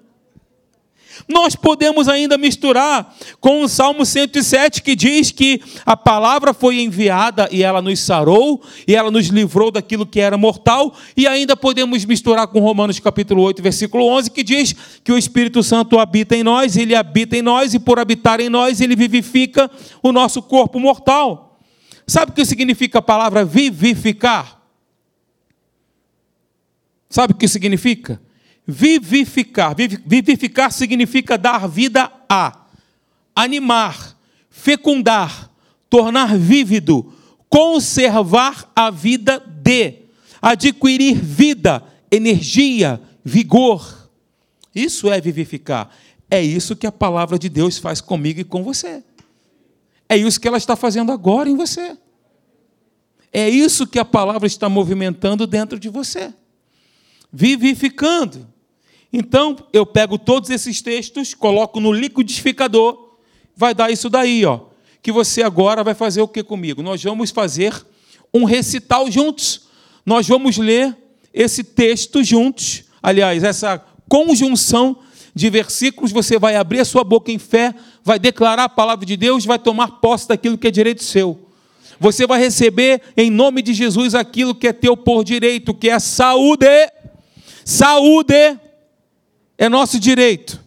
Nós 1.27 1.55
podemos 1.55 2.07
ainda 2.07 2.37
misturar 2.37 3.15
com 3.39 3.61
o 3.61 3.67
Salmo 3.67 4.05
107 4.05 4.81
que 4.81 4.95
diz 4.95 5.31
que 5.31 5.61
a 5.85 5.95
palavra 5.95 6.53
foi 6.53 6.81
enviada 6.81 7.47
e 7.51 7.63
ela 7.63 7.81
nos 7.81 7.99
sarou 7.99 8.61
e 8.87 8.95
ela 8.95 9.11
nos 9.11 9.27
livrou 9.27 9.71
daquilo 9.71 10.05
que 10.05 10.19
era 10.19 10.37
mortal, 10.37 10.95
e 11.15 11.27
ainda 11.27 11.55
podemos 11.55 12.05
misturar 12.05 12.47
com 12.47 12.59
Romanos 12.59 12.99
capítulo 12.99 13.41
8, 13.43 13.61
versículo 13.61 14.05
11, 14.07 14.31
que 14.31 14.43
diz 14.43 14.75
que 15.03 15.11
o 15.11 15.17
Espírito 15.17 15.61
Santo 15.63 15.99
habita 15.99 16.35
em 16.35 16.43
nós, 16.43 16.77
ele 16.77 16.95
habita 16.95 17.37
em 17.37 17.41
nós 17.41 17.73
e 17.73 17.79
por 17.79 17.99
habitar 17.99 18.39
em 18.39 18.49
nós 18.49 18.81
ele 18.81 18.95
vivifica 18.95 19.69
o 20.01 20.11
nosso 20.11 20.41
corpo 20.41 20.79
mortal. 20.79 21.59
Sabe 22.07 22.31
o 22.31 22.35
que 22.35 22.45
significa 22.45 22.99
a 22.99 23.01
palavra 23.01 23.45
vivificar? 23.45 24.59
Sabe 27.09 27.33
o 27.33 27.35
que 27.35 27.47
significa? 27.47 28.21
Vivificar. 28.71 29.75
Vivificar 29.75 30.71
significa 30.71 31.39
dar 31.39 31.67
vida 31.67 32.11
a, 32.29 32.65
animar, 33.35 34.15
fecundar, 34.47 35.49
tornar 35.89 36.37
vívido, 36.37 37.11
conservar 37.49 38.71
a 38.75 38.91
vida 38.91 39.39
de, 39.39 40.03
adquirir 40.39 41.15
vida, 41.15 41.83
energia, 42.11 43.01
vigor. 43.25 44.07
Isso 44.75 45.11
é 45.11 45.19
vivificar. 45.19 45.89
É 46.29 46.39
isso 46.39 46.75
que 46.75 46.85
a 46.85 46.91
palavra 46.91 47.39
de 47.39 47.49
Deus 47.49 47.79
faz 47.79 47.99
comigo 47.99 48.39
e 48.39 48.43
com 48.43 48.61
você. 48.61 49.03
É 50.07 50.15
isso 50.15 50.39
que 50.39 50.47
ela 50.47 50.57
está 50.57 50.75
fazendo 50.75 51.11
agora 51.11 51.49
em 51.49 51.55
você. 51.55 51.97
É 53.33 53.49
isso 53.49 53.87
que 53.87 53.97
a 53.97 54.05
palavra 54.05 54.45
está 54.45 54.69
movimentando 54.69 55.47
dentro 55.47 55.79
de 55.79 55.89
você. 55.89 56.31
Vivificando. 57.33 58.47
Então, 59.11 59.57
eu 59.73 59.85
pego 59.85 60.17
todos 60.17 60.49
esses 60.49 60.81
textos, 60.81 61.33
coloco 61.33 61.79
no 61.79 61.91
liquidificador, 61.91 63.15
vai 63.55 63.73
dar 63.73 63.91
isso 63.91 64.09
daí, 64.09 64.45
ó. 64.45 64.61
Que 65.01 65.11
você 65.11 65.41
agora 65.41 65.83
vai 65.83 65.95
fazer 65.95 66.21
o 66.21 66.27
que 66.27 66.43
comigo? 66.43 66.83
Nós 66.83 67.03
vamos 67.03 67.31
fazer 67.31 67.73
um 68.33 68.43
recital 68.43 69.09
juntos. 69.09 69.61
Nós 70.05 70.27
vamos 70.27 70.57
ler 70.57 70.95
esse 71.33 71.63
texto 71.63 72.23
juntos. 72.23 72.83
Aliás, 73.01 73.43
essa 73.43 73.83
conjunção 74.07 74.97
de 75.33 75.49
versículos, 75.49 76.11
você 76.11 76.37
vai 76.37 76.55
abrir 76.55 76.79
a 76.79 76.85
sua 76.85 77.03
boca 77.03 77.31
em 77.31 77.39
fé, 77.39 77.73
vai 78.03 78.19
declarar 78.19 78.65
a 78.65 78.69
palavra 78.69 79.05
de 79.05 79.15
Deus, 79.15 79.45
vai 79.45 79.57
tomar 79.57 79.99
posse 79.99 80.27
daquilo 80.27 80.57
que 80.57 80.67
é 80.67 80.71
direito 80.71 81.03
seu. 81.03 81.47
Você 81.99 82.25
vai 82.27 82.39
receber 82.39 83.01
em 83.15 83.29
nome 83.29 83.61
de 83.61 83.73
Jesus 83.73 84.15
aquilo 84.15 84.55
que 84.55 84.67
é 84.67 84.73
teu 84.73 84.95
por 84.95 85.23
direito, 85.23 85.73
que 85.73 85.89
é 85.89 85.99
saúde. 85.99 86.65
Saúde 87.65 88.57
é 89.59 89.67
nosso 89.67 89.99
direito. 89.99 90.63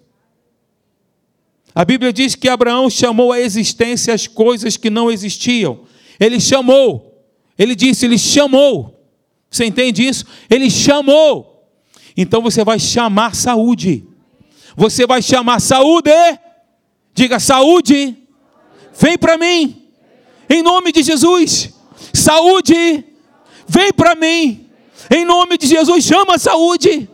A 1.74 1.82
Bíblia 1.82 2.12
diz 2.12 2.34
que 2.34 2.48
Abraão 2.48 2.90
chamou 2.90 3.32
à 3.32 3.40
existência 3.40 4.12
as 4.12 4.26
coisas 4.26 4.76
que 4.76 4.90
não 4.90 5.10
existiam. 5.10 5.80
Ele 6.20 6.38
chamou, 6.38 7.26
Ele 7.58 7.74
disse, 7.74 8.04
ele 8.04 8.18
chamou. 8.18 9.02
Você 9.50 9.64
entende 9.64 10.06
isso? 10.06 10.26
Ele 10.48 10.70
chamou. 10.70 11.66
Então 12.14 12.42
você 12.42 12.62
vai 12.62 12.78
chamar 12.78 13.34
saúde. 13.34 14.06
Você 14.76 15.06
vai 15.06 15.22
chamar 15.22 15.60
saúde. 15.60 16.10
Diga 17.14 17.40
saúde. 17.40 18.16
Vem 18.94 19.16
para 19.16 19.38
mim. 19.38 19.88
Em 20.48 20.62
nome 20.62 20.92
de 20.92 21.02
Jesus. 21.02 21.72
Saúde. 22.12 23.04
Vem 23.66 23.92
para 23.92 24.14
mim. 24.14 24.66
Em 25.10 25.24
nome 25.24 25.56
de 25.58 25.66
Jesus, 25.66 26.04
chama 26.04 26.38
saúde. 26.38 27.08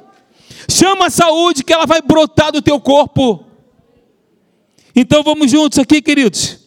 Chama 0.70 1.06
a 1.06 1.10
saúde 1.10 1.64
que 1.64 1.72
ela 1.72 1.86
vai 1.86 2.02
brotar 2.02 2.52
do 2.52 2.60
teu 2.60 2.80
corpo. 2.80 3.44
Então 4.94 5.22
vamos 5.22 5.50
juntos 5.50 5.78
aqui, 5.78 6.02
queridos. 6.02 6.58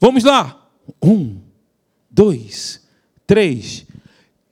Vamos 0.00 0.24
lá. 0.24 0.66
Um, 1.02 1.38
dois, 2.10 2.80
três. 3.26 3.86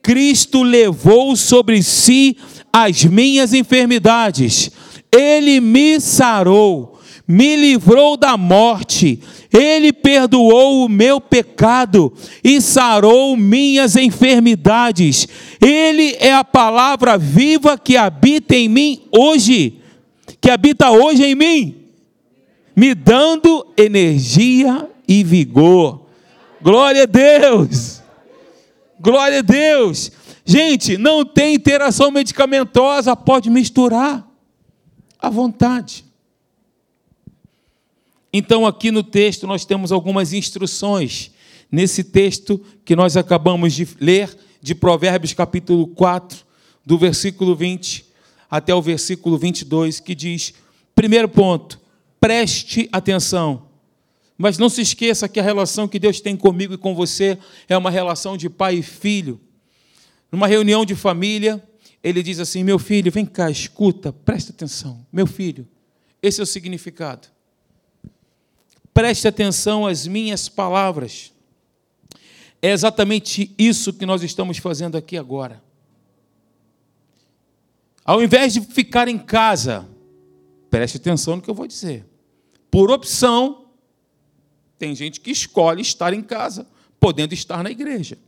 Cristo 0.03 0.63
levou 0.63 1.37
sobre 1.37 1.83
si 1.83 2.37
as 2.73 3.05
minhas 3.05 3.53
enfermidades. 3.53 4.71
Ele 5.11 5.61
me 5.61 6.01
sarou, 6.01 7.01
me 7.27 7.57
livrou 7.57 8.17
da 8.17 8.37
morte. 8.37 9.21
Ele 9.53 9.93
perdoou 9.93 10.85
o 10.85 10.89
meu 10.89 11.21
pecado 11.21 12.13
e 12.45 12.61
sarou 12.61 13.37
minhas 13.37 13.97
enfermidades. 13.97 15.27
Ele 15.61 16.17
é 16.21 16.33
a 16.35 16.45
palavra 16.45 17.17
viva 17.17 17.79
que 17.79 17.97
habita 17.97 18.55
em 18.55 18.69
mim 18.69 19.03
hoje, 19.11 19.81
que 20.41 20.51
habita 20.51 20.91
hoje 20.91 21.25
em 21.25 21.35
mim, 21.35 21.77
me 22.77 22.95
dando 22.95 23.67
energia 23.77 24.89
e 25.07 25.25
vigor. 25.25 26.07
Glória 26.61 27.05
a 27.05 27.07
Deus! 27.07 28.03
Glória 29.01 29.39
a 29.39 29.43
Deus! 29.43 30.13
Gente, 30.45 30.97
não 30.97 31.25
tem 31.25 31.55
interação 31.55 32.11
medicamentosa, 32.11 33.15
pode 33.15 33.51
misturar 33.51 34.27
à 35.19 35.29
vontade. 35.29 36.08
Então, 38.33 38.67
aqui 38.67 38.91
no 38.91 39.03
texto, 39.03 39.47
nós 39.47 39.65
temos 39.65 39.91
algumas 39.91 40.33
instruções. 40.33 41.31
Nesse 41.71 42.05
texto 42.05 42.63
que 42.85 42.95
nós 42.95 43.17
acabamos 43.17 43.75
de 43.75 43.89
ler, 44.01 44.37
de 44.61 44.75
Provérbios, 44.75 45.33
capítulo 45.33 45.87
4, 45.89 46.45
do 46.85 46.99
versículo 46.99 47.55
20 47.55 48.07
até 48.51 48.75
o 48.75 48.81
versículo 48.81 49.37
22, 49.37 50.01
que 50.01 50.15
diz: 50.15 50.55
primeiro 50.95 51.29
ponto, 51.29 51.81
preste 52.19 52.89
atenção. 52.91 53.69
Mas 54.37 54.57
não 54.57 54.69
se 54.69 54.81
esqueça 54.81 55.29
que 55.29 55.41
a 55.41 55.43
relação 55.43 55.89
que 55.89 55.99
Deus 55.99 56.21
tem 56.21 56.37
comigo 56.37 56.75
e 56.75 56.79
com 56.79 56.95
você 56.95 57.37
é 57.69 57.77
uma 57.77 57.91
relação 57.91 58.37
de 58.37 58.49
pai 58.49 58.77
e 58.77 58.83
filho. 58.83 59.41
Numa 60.31 60.47
reunião 60.47 60.85
de 60.85 60.95
família, 60.95 61.63
ele 62.03 62.23
diz 62.23 62.39
assim: 62.39 62.63
Meu 62.63 62.79
filho, 62.79 63.13
vem 63.13 63.27
cá, 63.27 63.51
escuta, 63.51 64.13
presta 64.13 64.53
atenção. 64.53 65.05
Meu 65.13 65.27
filho, 65.27 65.67
esse 66.23 66.41
é 66.41 66.43
o 66.43 66.47
significado 66.47 67.29
preste 68.99 69.29
atenção 69.29 69.87
às 69.87 70.09
minhas 70.09 70.49
palavras. 70.49 71.33
É 72.61 72.73
exatamente 72.73 73.55
isso 73.57 73.93
que 73.93 74.05
nós 74.05 74.25
estamos 74.25 74.59
fazendo 74.59 74.97
aqui 74.97 75.17
agora. 75.17 75.63
Ao 78.05 78.21
invés 78.21 78.55
de 78.55 78.61
ficar 78.61 79.07
em 79.07 79.17
casa, 79.17 79.89
preste 80.69 80.97
atenção 80.97 81.37
no 81.37 81.43
que 81.43 81.49
eu 81.49 81.55
vou 81.55 81.69
dizer. 81.69 82.05
Por 82.73 82.91
opção, 82.91 83.67
tem 84.77 84.97
gente 84.97 85.21
que 85.21 85.31
escolhe 85.31 85.81
estar 85.81 86.13
em 86.13 86.21
casa, 86.21 86.67
podendo 86.99 87.33
estar 87.33 87.63
na 87.63 87.71
igreja. 87.71 88.19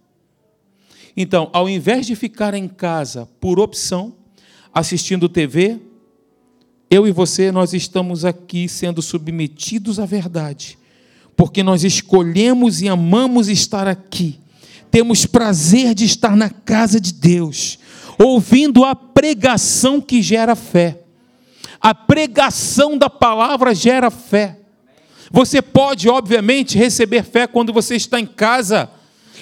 Então, 1.16 1.50
ao 1.52 1.68
invés 1.68 2.06
de 2.06 2.14
ficar 2.14 2.54
em 2.54 2.68
casa 2.68 3.26
por 3.40 3.58
opção, 3.58 4.16
assistindo 4.72 5.28
TV, 5.28 5.80
eu 6.90 7.06
e 7.06 7.12
você, 7.12 7.52
nós 7.52 7.72
estamos 7.72 8.24
aqui 8.24 8.68
sendo 8.68 9.00
submetidos 9.00 10.00
à 10.00 10.04
verdade, 10.04 10.76
porque 11.36 11.62
nós 11.62 11.84
escolhemos 11.84 12.82
e 12.82 12.88
amamos 12.88 13.48
estar 13.48 13.86
aqui. 13.86 14.40
Temos 14.90 15.24
prazer 15.24 15.94
de 15.94 16.04
estar 16.04 16.36
na 16.36 16.50
casa 16.50 17.00
de 17.00 17.14
Deus, 17.14 17.78
ouvindo 18.18 18.84
a 18.84 18.96
pregação 18.96 20.00
que 20.00 20.20
gera 20.20 20.56
fé. 20.56 21.02
A 21.80 21.94
pregação 21.94 22.98
da 22.98 23.08
palavra 23.08 23.72
gera 23.72 24.10
fé. 24.10 24.58
Você 25.30 25.62
pode, 25.62 26.08
obviamente, 26.08 26.76
receber 26.76 27.22
fé 27.22 27.46
quando 27.46 27.72
você 27.72 27.94
está 27.94 28.18
em 28.18 28.26
casa, 28.26 28.90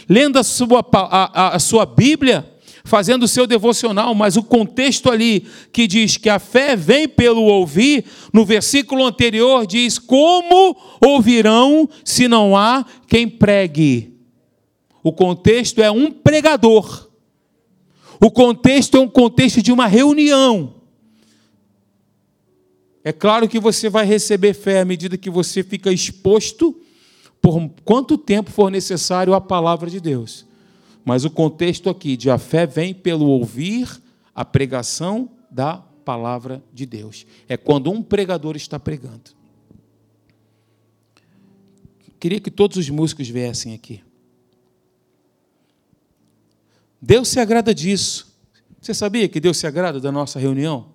lendo 0.06 0.38
a 0.38 0.42
sua, 0.42 0.86
a, 0.92 1.46
a, 1.46 1.56
a 1.56 1.58
sua 1.58 1.86
Bíblia 1.86 2.57
fazendo 2.88 3.24
o 3.24 3.28
seu 3.28 3.46
devocional, 3.46 4.14
mas 4.14 4.36
o 4.36 4.42
contexto 4.42 5.10
ali 5.10 5.46
que 5.72 5.86
diz 5.86 6.16
que 6.16 6.28
a 6.28 6.38
fé 6.38 6.74
vem 6.74 7.06
pelo 7.06 7.42
ouvir, 7.42 8.04
no 8.32 8.44
versículo 8.44 9.04
anterior 9.04 9.66
diz: 9.66 9.98
Como 9.98 10.76
ouvirão 11.00 11.88
se 12.04 12.26
não 12.26 12.56
há 12.56 12.84
quem 13.06 13.28
pregue? 13.28 14.14
O 15.02 15.12
contexto 15.12 15.80
é 15.80 15.90
um 15.90 16.10
pregador. 16.10 17.08
O 18.20 18.30
contexto 18.30 18.96
é 18.96 19.00
um 19.00 19.08
contexto 19.08 19.62
de 19.62 19.70
uma 19.70 19.86
reunião. 19.86 20.74
É 23.04 23.12
claro 23.12 23.48
que 23.48 23.60
você 23.60 23.88
vai 23.88 24.04
receber 24.04 24.54
fé 24.54 24.80
à 24.80 24.84
medida 24.84 25.16
que 25.16 25.30
você 25.30 25.62
fica 25.62 25.92
exposto 25.92 26.80
por 27.40 27.70
quanto 27.84 28.18
tempo 28.18 28.50
for 28.50 28.70
necessário 28.70 29.34
à 29.34 29.40
palavra 29.40 29.88
de 29.88 30.00
Deus. 30.00 30.47
Mas 31.08 31.24
o 31.24 31.30
contexto 31.30 31.88
aqui 31.88 32.18
de 32.18 32.28
a 32.28 32.36
fé 32.36 32.66
vem 32.66 32.92
pelo 32.92 33.28
ouvir 33.28 33.88
a 34.34 34.44
pregação 34.44 35.30
da 35.50 35.78
palavra 35.78 36.62
de 36.70 36.84
Deus. 36.84 37.24
É 37.48 37.56
quando 37.56 37.90
um 37.90 38.02
pregador 38.02 38.56
está 38.56 38.78
pregando. 38.78 39.30
Queria 42.20 42.38
que 42.38 42.50
todos 42.50 42.76
os 42.76 42.90
músicos 42.90 43.26
viessem 43.26 43.72
aqui. 43.72 44.02
Deus 47.00 47.28
se 47.28 47.40
agrada 47.40 47.74
disso. 47.74 48.38
Você 48.78 48.92
sabia 48.92 49.30
que 49.30 49.40
Deus 49.40 49.56
se 49.56 49.66
agrada 49.66 49.98
da 49.98 50.12
nossa 50.12 50.38
reunião? 50.38 50.88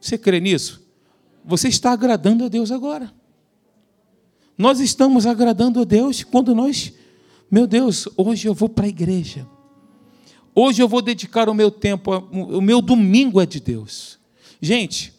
Você 0.00 0.18
crê 0.18 0.40
nisso? 0.40 0.84
Você 1.44 1.68
está 1.68 1.92
agradando 1.92 2.46
a 2.46 2.48
Deus 2.48 2.72
agora. 2.72 3.14
Nós 4.58 4.80
estamos 4.80 5.24
agradando 5.24 5.80
a 5.80 5.84
Deus 5.84 6.24
quando 6.24 6.52
nós 6.52 6.92
meu 7.52 7.66
Deus, 7.66 8.08
hoje 8.16 8.48
eu 8.48 8.54
vou 8.54 8.66
para 8.66 8.86
a 8.86 8.88
igreja. 8.88 9.46
Hoje 10.54 10.82
eu 10.82 10.88
vou 10.88 11.02
dedicar 11.02 11.50
o 11.50 11.54
meu 11.54 11.70
tempo, 11.70 12.10
o 12.32 12.62
meu 12.62 12.80
domingo 12.80 13.38
é 13.38 13.44
de 13.44 13.60
Deus. 13.60 14.18
Gente, 14.58 15.12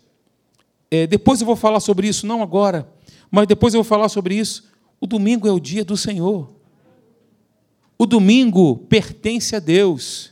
é, 0.90 1.06
depois 1.06 1.40
eu 1.40 1.46
vou 1.46 1.56
falar 1.56 1.80
sobre 1.80 2.08
isso, 2.08 2.26
não 2.26 2.42
agora, 2.42 2.92
mas 3.30 3.46
depois 3.46 3.76
eu 3.76 3.84
vou 3.84 3.88
falar 3.88 4.10
sobre 4.10 4.34
isso. 4.34 4.64
O 5.00 5.06
domingo 5.06 5.48
é 5.48 5.52
o 5.52 5.60
dia 5.60 5.86
do 5.86 5.96
Senhor. 5.96 6.52
O 8.00 8.08
domingo 8.08 8.78
pertence 8.78 9.56
a 9.56 9.60
Deus. 9.60 10.32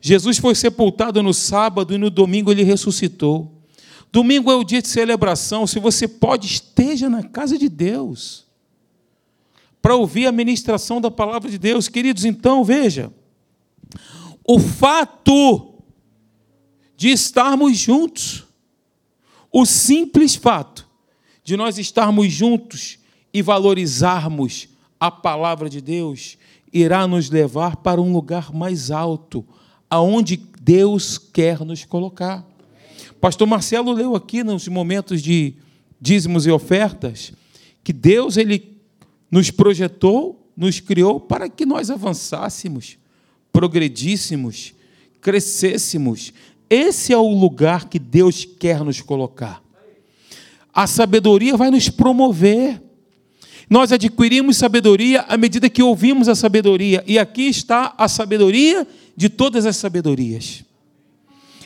Jesus 0.00 0.38
foi 0.38 0.54
sepultado 0.54 1.22
no 1.22 1.34
sábado 1.34 1.92
e 1.92 1.98
no 1.98 2.08
domingo 2.08 2.50
ele 2.50 2.62
ressuscitou. 2.62 3.52
Domingo 4.10 4.50
é 4.50 4.54
o 4.54 4.64
dia 4.64 4.80
de 4.80 4.88
celebração. 4.88 5.66
Se 5.66 5.78
você 5.78 6.08
pode, 6.08 6.46
esteja 6.46 7.10
na 7.10 7.22
casa 7.22 7.58
de 7.58 7.68
Deus 7.68 8.43
para 9.84 9.96
ouvir 9.96 10.26
a 10.26 10.32
ministração 10.32 10.98
da 10.98 11.10
palavra 11.10 11.50
de 11.50 11.58
Deus. 11.58 11.88
Queridos, 11.88 12.24
então, 12.24 12.64
veja, 12.64 13.12
o 14.42 14.58
fato 14.58 15.74
de 16.96 17.10
estarmos 17.10 17.76
juntos, 17.76 18.46
o 19.52 19.66
simples 19.66 20.34
fato 20.36 20.88
de 21.42 21.54
nós 21.54 21.76
estarmos 21.76 22.32
juntos 22.32 22.98
e 23.30 23.42
valorizarmos 23.42 24.70
a 24.98 25.10
palavra 25.10 25.68
de 25.68 25.82
Deus, 25.82 26.38
irá 26.72 27.06
nos 27.06 27.28
levar 27.28 27.76
para 27.76 28.00
um 28.00 28.10
lugar 28.10 28.54
mais 28.54 28.90
alto, 28.90 29.46
aonde 29.90 30.38
Deus 30.62 31.18
quer 31.18 31.60
nos 31.60 31.84
colocar. 31.84 32.42
Pastor 33.20 33.46
Marcelo 33.46 33.92
leu 33.92 34.16
aqui 34.16 34.42
nos 34.42 34.66
momentos 34.66 35.20
de 35.20 35.56
dízimos 36.00 36.46
e 36.46 36.50
ofertas 36.50 37.34
que 37.82 37.92
Deus 37.92 38.38
ele 38.38 38.73
nos 39.34 39.50
projetou, 39.50 40.48
nos 40.56 40.78
criou 40.78 41.18
para 41.18 41.48
que 41.48 41.66
nós 41.66 41.90
avançássemos, 41.90 42.96
progredíssemos, 43.52 44.72
crescêssemos. 45.20 46.32
Esse 46.70 47.12
é 47.12 47.18
o 47.18 47.36
lugar 47.36 47.88
que 47.88 47.98
Deus 47.98 48.44
quer 48.44 48.84
nos 48.84 49.00
colocar. 49.00 49.60
A 50.72 50.86
sabedoria 50.86 51.56
vai 51.56 51.68
nos 51.68 51.88
promover. 51.88 52.80
Nós 53.68 53.90
adquirimos 53.90 54.56
sabedoria 54.56 55.22
à 55.22 55.36
medida 55.36 55.68
que 55.68 55.82
ouvimos 55.82 56.28
a 56.28 56.36
sabedoria, 56.36 57.02
e 57.04 57.18
aqui 57.18 57.48
está 57.48 57.92
a 57.98 58.06
sabedoria 58.06 58.86
de 59.16 59.28
todas 59.28 59.66
as 59.66 59.76
sabedorias. 59.76 60.62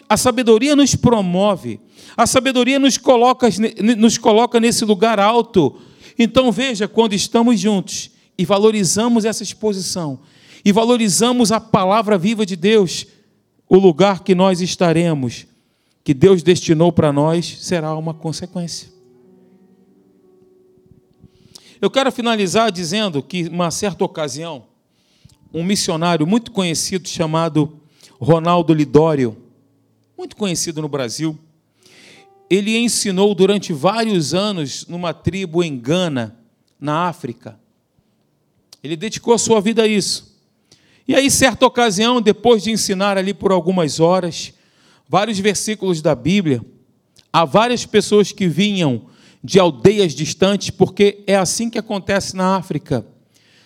A 0.08 0.16
sabedoria 0.16 0.74
nos 0.74 0.94
promove, 0.94 1.78
a 2.16 2.26
sabedoria 2.26 2.78
nos 2.78 2.96
coloca, 2.96 3.46
nos 3.94 4.16
coloca 4.16 4.58
nesse 4.58 4.86
lugar 4.86 5.20
alto, 5.20 5.78
então 6.18 6.50
veja, 6.50 6.88
quando 6.88 7.12
estamos 7.14 7.60
juntos 7.60 8.10
e 8.36 8.44
valorizamos 8.44 9.24
essa 9.24 9.42
exposição, 9.42 10.20
e 10.64 10.72
valorizamos 10.72 11.52
a 11.52 11.60
palavra 11.60 12.18
viva 12.18 12.44
de 12.44 12.56
Deus, 12.56 13.06
o 13.68 13.76
lugar 13.76 14.22
que 14.22 14.34
nós 14.34 14.60
estaremos, 14.60 15.46
que 16.02 16.12
Deus 16.12 16.42
destinou 16.42 16.90
para 16.90 17.12
nós, 17.12 17.58
será 17.60 17.94
uma 17.96 18.14
consequência. 18.14 18.88
Eu 21.80 21.90
quero 21.90 22.10
finalizar 22.10 22.72
dizendo 22.72 23.22
que, 23.22 23.46
uma 23.48 23.70
certa 23.70 24.04
ocasião, 24.04 24.64
um 25.54 25.62
missionário 25.62 26.26
muito 26.26 26.50
conhecido 26.50 27.08
chamado 27.08 27.80
Ronaldo 28.20 28.74
Lidório, 28.74 29.36
muito 30.16 30.34
conhecido 30.34 30.82
no 30.82 30.88
Brasil, 30.88 31.38
ele 32.50 32.76
ensinou 32.78 33.34
durante 33.34 33.72
vários 33.72 34.32
anos 34.32 34.86
numa 34.86 35.12
tribo 35.12 35.62
em 35.62 35.78
Gana, 35.78 36.38
na 36.80 37.08
África. 37.08 37.58
Ele 38.82 38.96
dedicou 38.96 39.34
a 39.34 39.38
sua 39.38 39.60
vida 39.60 39.82
a 39.82 39.86
isso. 39.86 40.38
E 41.06 41.14
aí, 41.14 41.30
certa 41.30 41.66
ocasião, 41.66 42.20
depois 42.20 42.62
de 42.62 42.70
ensinar 42.70 43.18
ali 43.18 43.34
por 43.34 43.50
algumas 43.50 43.98
horas, 43.98 44.52
vários 45.08 45.38
versículos 45.38 46.02
da 46.02 46.14
Bíblia, 46.14 46.62
há 47.32 47.44
várias 47.44 47.84
pessoas 47.86 48.30
que 48.30 48.46
vinham 48.46 49.06
de 49.42 49.58
aldeias 49.58 50.14
distantes, 50.14 50.70
porque 50.70 51.22
é 51.26 51.36
assim 51.36 51.70
que 51.70 51.78
acontece 51.78 52.36
na 52.36 52.56
África. 52.56 53.06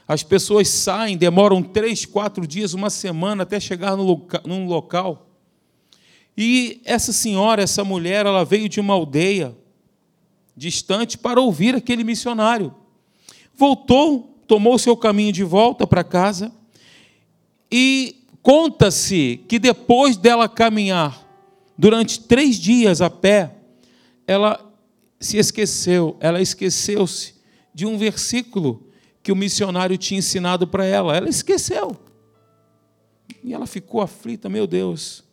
As 0.06 0.22
pessoas 0.22 0.68
saem, 0.68 1.16
demoram 1.16 1.62
três, 1.62 2.04
quatro 2.04 2.46
dias, 2.46 2.74
uma 2.74 2.90
semana 2.90 3.44
até 3.44 3.58
chegar 3.58 3.96
no 3.96 4.02
loca 4.02 4.42
num 4.44 4.66
local. 4.66 5.31
E 6.36 6.80
essa 6.84 7.12
senhora, 7.12 7.62
essa 7.62 7.84
mulher, 7.84 8.26
ela 8.26 8.44
veio 8.44 8.68
de 8.68 8.80
uma 8.80 8.94
aldeia 8.94 9.56
distante 10.56 11.18
para 11.18 11.40
ouvir 11.40 11.74
aquele 11.74 12.04
missionário. 12.04 12.74
Voltou, 13.54 14.38
tomou 14.46 14.78
seu 14.78 14.96
caminho 14.96 15.32
de 15.32 15.44
volta 15.44 15.86
para 15.86 16.02
casa 16.04 16.52
e 17.70 18.24
conta-se 18.42 19.44
que 19.48 19.58
depois 19.58 20.16
dela 20.16 20.48
caminhar 20.48 21.26
durante 21.76 22.20
três 22.20 22.56
dias 22.56 23.00
a 23.00 23.10
pé, 23.10 23.54
ela 24.26 24.72
se 25.18 25.36
esqueceu, 25.36 26.16
ela 26.20 26.40
esqueceu-se 26.40 27.34
de 27.74 27.86
um 27.86 27.96
versículo 27.96 28.88
que 29.22 29.32
o 29.32 29.36
missionário 29.36 29.96
tinha 29.96 30.18
ensinado 30.18 30.66
para 30.66 30.84
ela. 30.84 31.16
Ela 31.16 31.28
esqueceu. 31.28 31.96
E 33.42 33.54
ela 33.54 33.66
ficou 33.66 34.00
aflita, 34.00 34.48
meu 34.48 34.66
Deus. 34.66 35.24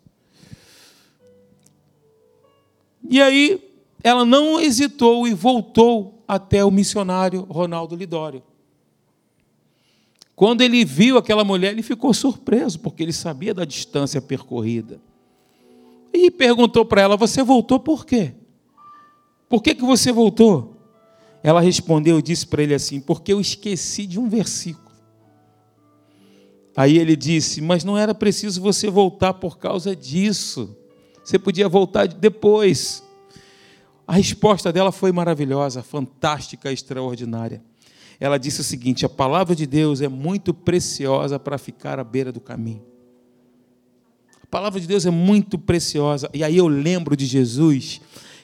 E 3.08 3.22
aí 3.22 3.62
ela 4.04 4.26
não 4.26 4.60
hesitou 4.60 5.28
e 5.28 5.34
voltou 5.34 6.24
até 6.28 6.64
o 6.64 6.72
missionário 6.72 7.42
Ronaldo 7.50 7.96
Lidório. 7.96 8.44
Quando 10.36 10.62
ele 10.62 10.86
viu 10.86 11.18
aquela 11.18 11.44
mulher, 11.44 11.72
ele 11.72 11.84
ficou 11.84 12.14
surpreso, 12.14 12.80
porque 12.80 13.04
ele 13.04 13.12
sabia 13.12 13.54
da 13.54 13.66
distância 13.66 14.22
percorrida. 14.22 15.02
E 16.14 16.32
perguntou 16.32 16.86
para 16.86 17.02
ela: 17.02 17.18
Você 17.18 17.44
voltou 17.44 17.80
por 17.80 18.06
quê? 18.06 18.34
Por 19.50 19.62
que, 19.62 19.76
que 19.76 19.84
você 19.84 20.12
voltou? 20.12 20.78
Ela 21.44 21.60
respondeu 21.60 22.20
e 22.20 22.22
disse 22.22 22.48
para 22.48 22.64
ele 22.64 22.74
assim: 22.74 23.02
Porque 23.02 23.34
eu 23.34 23.42
esqueci 23.42 24.06
de 24.06 24.20
um 24.20 24.30
versículo. 24.30 24.90
Aí 26.76 26.98
ele 26.98 27.18
disse: 27.18 27.60
Mas 27.60 27.84
não 27.84 27.98
era 27.98 28.16
preciso 28.16 28.62
você 28.62 28.90
voltar 28.90 29.34
por 29.34 29.58
causa 29.58 29.94
disso. 29.94 30.74
Você 31.30 31.38
podia 31.38 31.70
voltar 31.70 32.08
depois. 32.08 33.04
A 34.08 34.14
resposta 34.14 34.74
dela 34.74 34.92
foi 34.92 35.12
maravilhosa, 35.12 35.84
fantástica, 35.84 36.72
extraordinária. 36.72 37.62
Ela 38.20 38.40
disse 38.40 38.62
o 38.62 38.64
seguinte: 38.64 39.06
A 39.06 39.10
palavra 39.10 39.56
de 39.56 39.68
Deus 39.68 40.02
é 40.02 40.08
muito 40.08 40.56
preciosa 40.56 41.38
para 41.38 41.60
ficar 41.60 42.00
à 42.00 42.04
beira 42.04 42.32
do 42.32 42.42
caminho. 42.42 42.82
A 44.42 44.48
palavra 44.48 44.82
de 44.82 44.88
Deus 44.88 45.06
é 45.06 45.12
muito 45.12 45.60
preciosa. 45.60 46.28
E 46.34 46.44
aí 46.44 46.58
eu 46.58 46.68
lembro 46.68 47.16
de 47.16 47.28
Jesus 47.28 48.02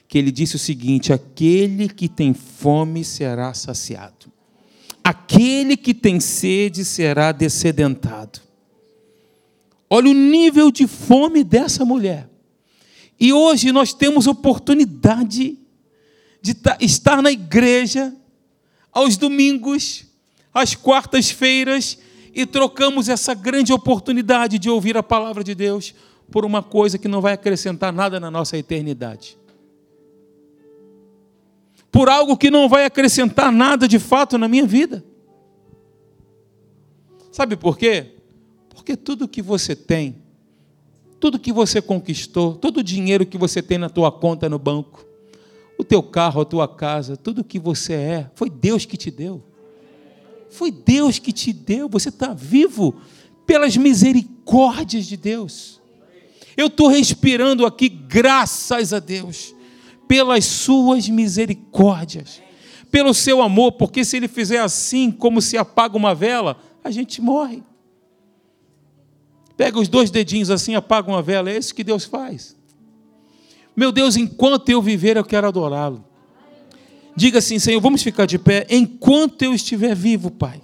que 0.07 0.19
ele 0.19 0.29
disse 0.29 0.55
o 0.55 0.59
seguinte: 0.59 1.11
aquele 1.11 1.89
que 1.89 2.07
tem 2.07 2.35
fome 2.35 3.03
será 3.03 3.51
saciado, 3.55 4.31
aquele 5.03 5.75
que 5.75 5.95
tem 5.95 6.19
sede 6.19 6.85
será 6.85 7.31
descedentado. 7.31 8.41
Olha 9.89 10.11
o 10.11 10.13
nível 10.13 10.69
de 10.69 10.85
fome 10.85 11.43
dessa 11.43 11.83
mulher. 11.83 12.34
E 13.19 13.31
hoje 13.31 13.71
nós 13.71 13.93
temos 13.93 14.27
oportunidade 14.27 15.57
de 16.41 16.55
estar 16.79 17.21
na 17.21 17.31
igreja 17.31 18.13
aos 18.91 19.17
domingos, 19.17 20.05
às 20.53 20.75
quartas-feiras, 20.75 21.97
e 22.33 22.45
trocamos 22.45 23.07
essa 23.09 23.33
grande 23.33 23.71
oportunidade 23.71 24.59
de 24.59 24.69
ouvir 24.69 24.97
a 24.97 25.03
palavra 25.03 25.43
de 25.43 25.55
Deus 25.55 25.93
por 26.29 26.45
uma 26.45 26.61
coisa 26.61 26.97
que 26.97 27.07
não 27.07 27.21
vai 27.21 27.33
acrescentar 27.33 27.93
nada 27.93 28.19
na 28.19 28.29
nossa 28.29 28.57
eternidade 28.57 29.37
por 31.95 32.09
algo 32.09 32.35
que 32.35 32.51
não 32.51 32.67
vai 32.67 32.83
acrescentar 32.83 33.53
nada 33.53 33.87
de 33.87 33.99
fato 33.99 34.37
na 34.37 34.49
minha 34.49 34.65
vida. 34.65 35.01
Sabe 37.31 37.55
por 37.55 37.77
quê? 37.77 38.17
Porque 38.67 38.97
tudo 38.97 39.29
que 39.29 39.41
você 39.41 39.77
tem, 39.77 40.21
tudo 41.25 41.39
que 41.39 41.51
você 41.51 41.81
conquistou, 41.81 42.53
todo 42.53 42.77
o 42.77 42.83
dinheiro 42.83 43.25
que 43.25 43.35
você 43.35 43.59
tem 43.59 43.79
na 43.79 43.89
tua 43.89 44.11
conta 44.11 44.47
no 44.47 44.59
banco, 44.59 45.03
o 45.75 45.83
teu 45.83 46.03
carro, 46.03 46.41
a 46.41 46.45
tua 46.45 46.67
casa, 46.67 47.17
tudo 47.17 47.43
que 47.43 47.57
você 47.57 47.93
é, 47.93 48.31
foi 48.35 48.47
Deus 48.47 48.85
que 48.85 48.95
te 48.95 49.09
deu. 49.09 49.43
Foi 50.51 50.69
Deus 50.69 51.17
que 51.17 51.31
te 51.31 51.51
deu. 51.51 51.89
Você 51.89 52.09
está 52.09 52.31
vivo 52.31 53.01
pelas 53.43 53.75
misericórdias 53.75 55.07
de 55.07 55.17
Deus. 55.17 55.81
Eu 56.55 56.67
estou 56.67 56.89
respirando 56.89 57.65
aqui, 57.65 57.89
graças 57.89 58.93
a 58.93 58.99
Deus 58.99 59.55
pelas 60.07 60.45
suas 60.45 61.09
misericórdias, 61.09 62.39
pelo 62.91 63.15
seu 63.15 63.41
amor, 63.41 63.71
porque 63.71 64.05
se 64.05 64.17
ele 64.17 64.27
fizer 64.27 64.59
assim, 64.59 65.09
como 65.09 65.41
se 65.41 65.57
apaga 65.57 65.97
uma 65.97 66.13
vela, 66.13 66.55
a 66.83 66.91
gente 66.91 67.19
morre. 67.19 67.63
Pega 69.57 69.79
os 69.79 69.87
dois 69.87 70.11
dedinhos 70.11 70.49
assim, 70.49 70.75
apaga 70.75 71.09
uma 71.09 71.21
vela, 71.21 71.49
é 71.49 71.57
isso 71.57 71.73
que 71.73 71.83
Deus 71.83 72.05
faz. 72.05 72.55
Meu 73.75 73.91
Deus, 73.91 74.15
enquanto 74.15 74.69
eu 74.69 74.81
viver, 74.81 75.17
eu 75.17 75.23
quero 75.23 75.47
adorá-lo. 75.47 76.03
Diga 77.15 77.39
assim, 77.39 77.59
Senhor, 77.59 77.79
vamos 77.79 78.03
ficar 78.03 78.25
de 78.25 78.37
pé. 78.37 78.65
Enquanto 78.69 79.41
eu 79.41 79.53
estiver 79.53 79.95
vivo, 79.95 80.29
Pai, 80.29 80.61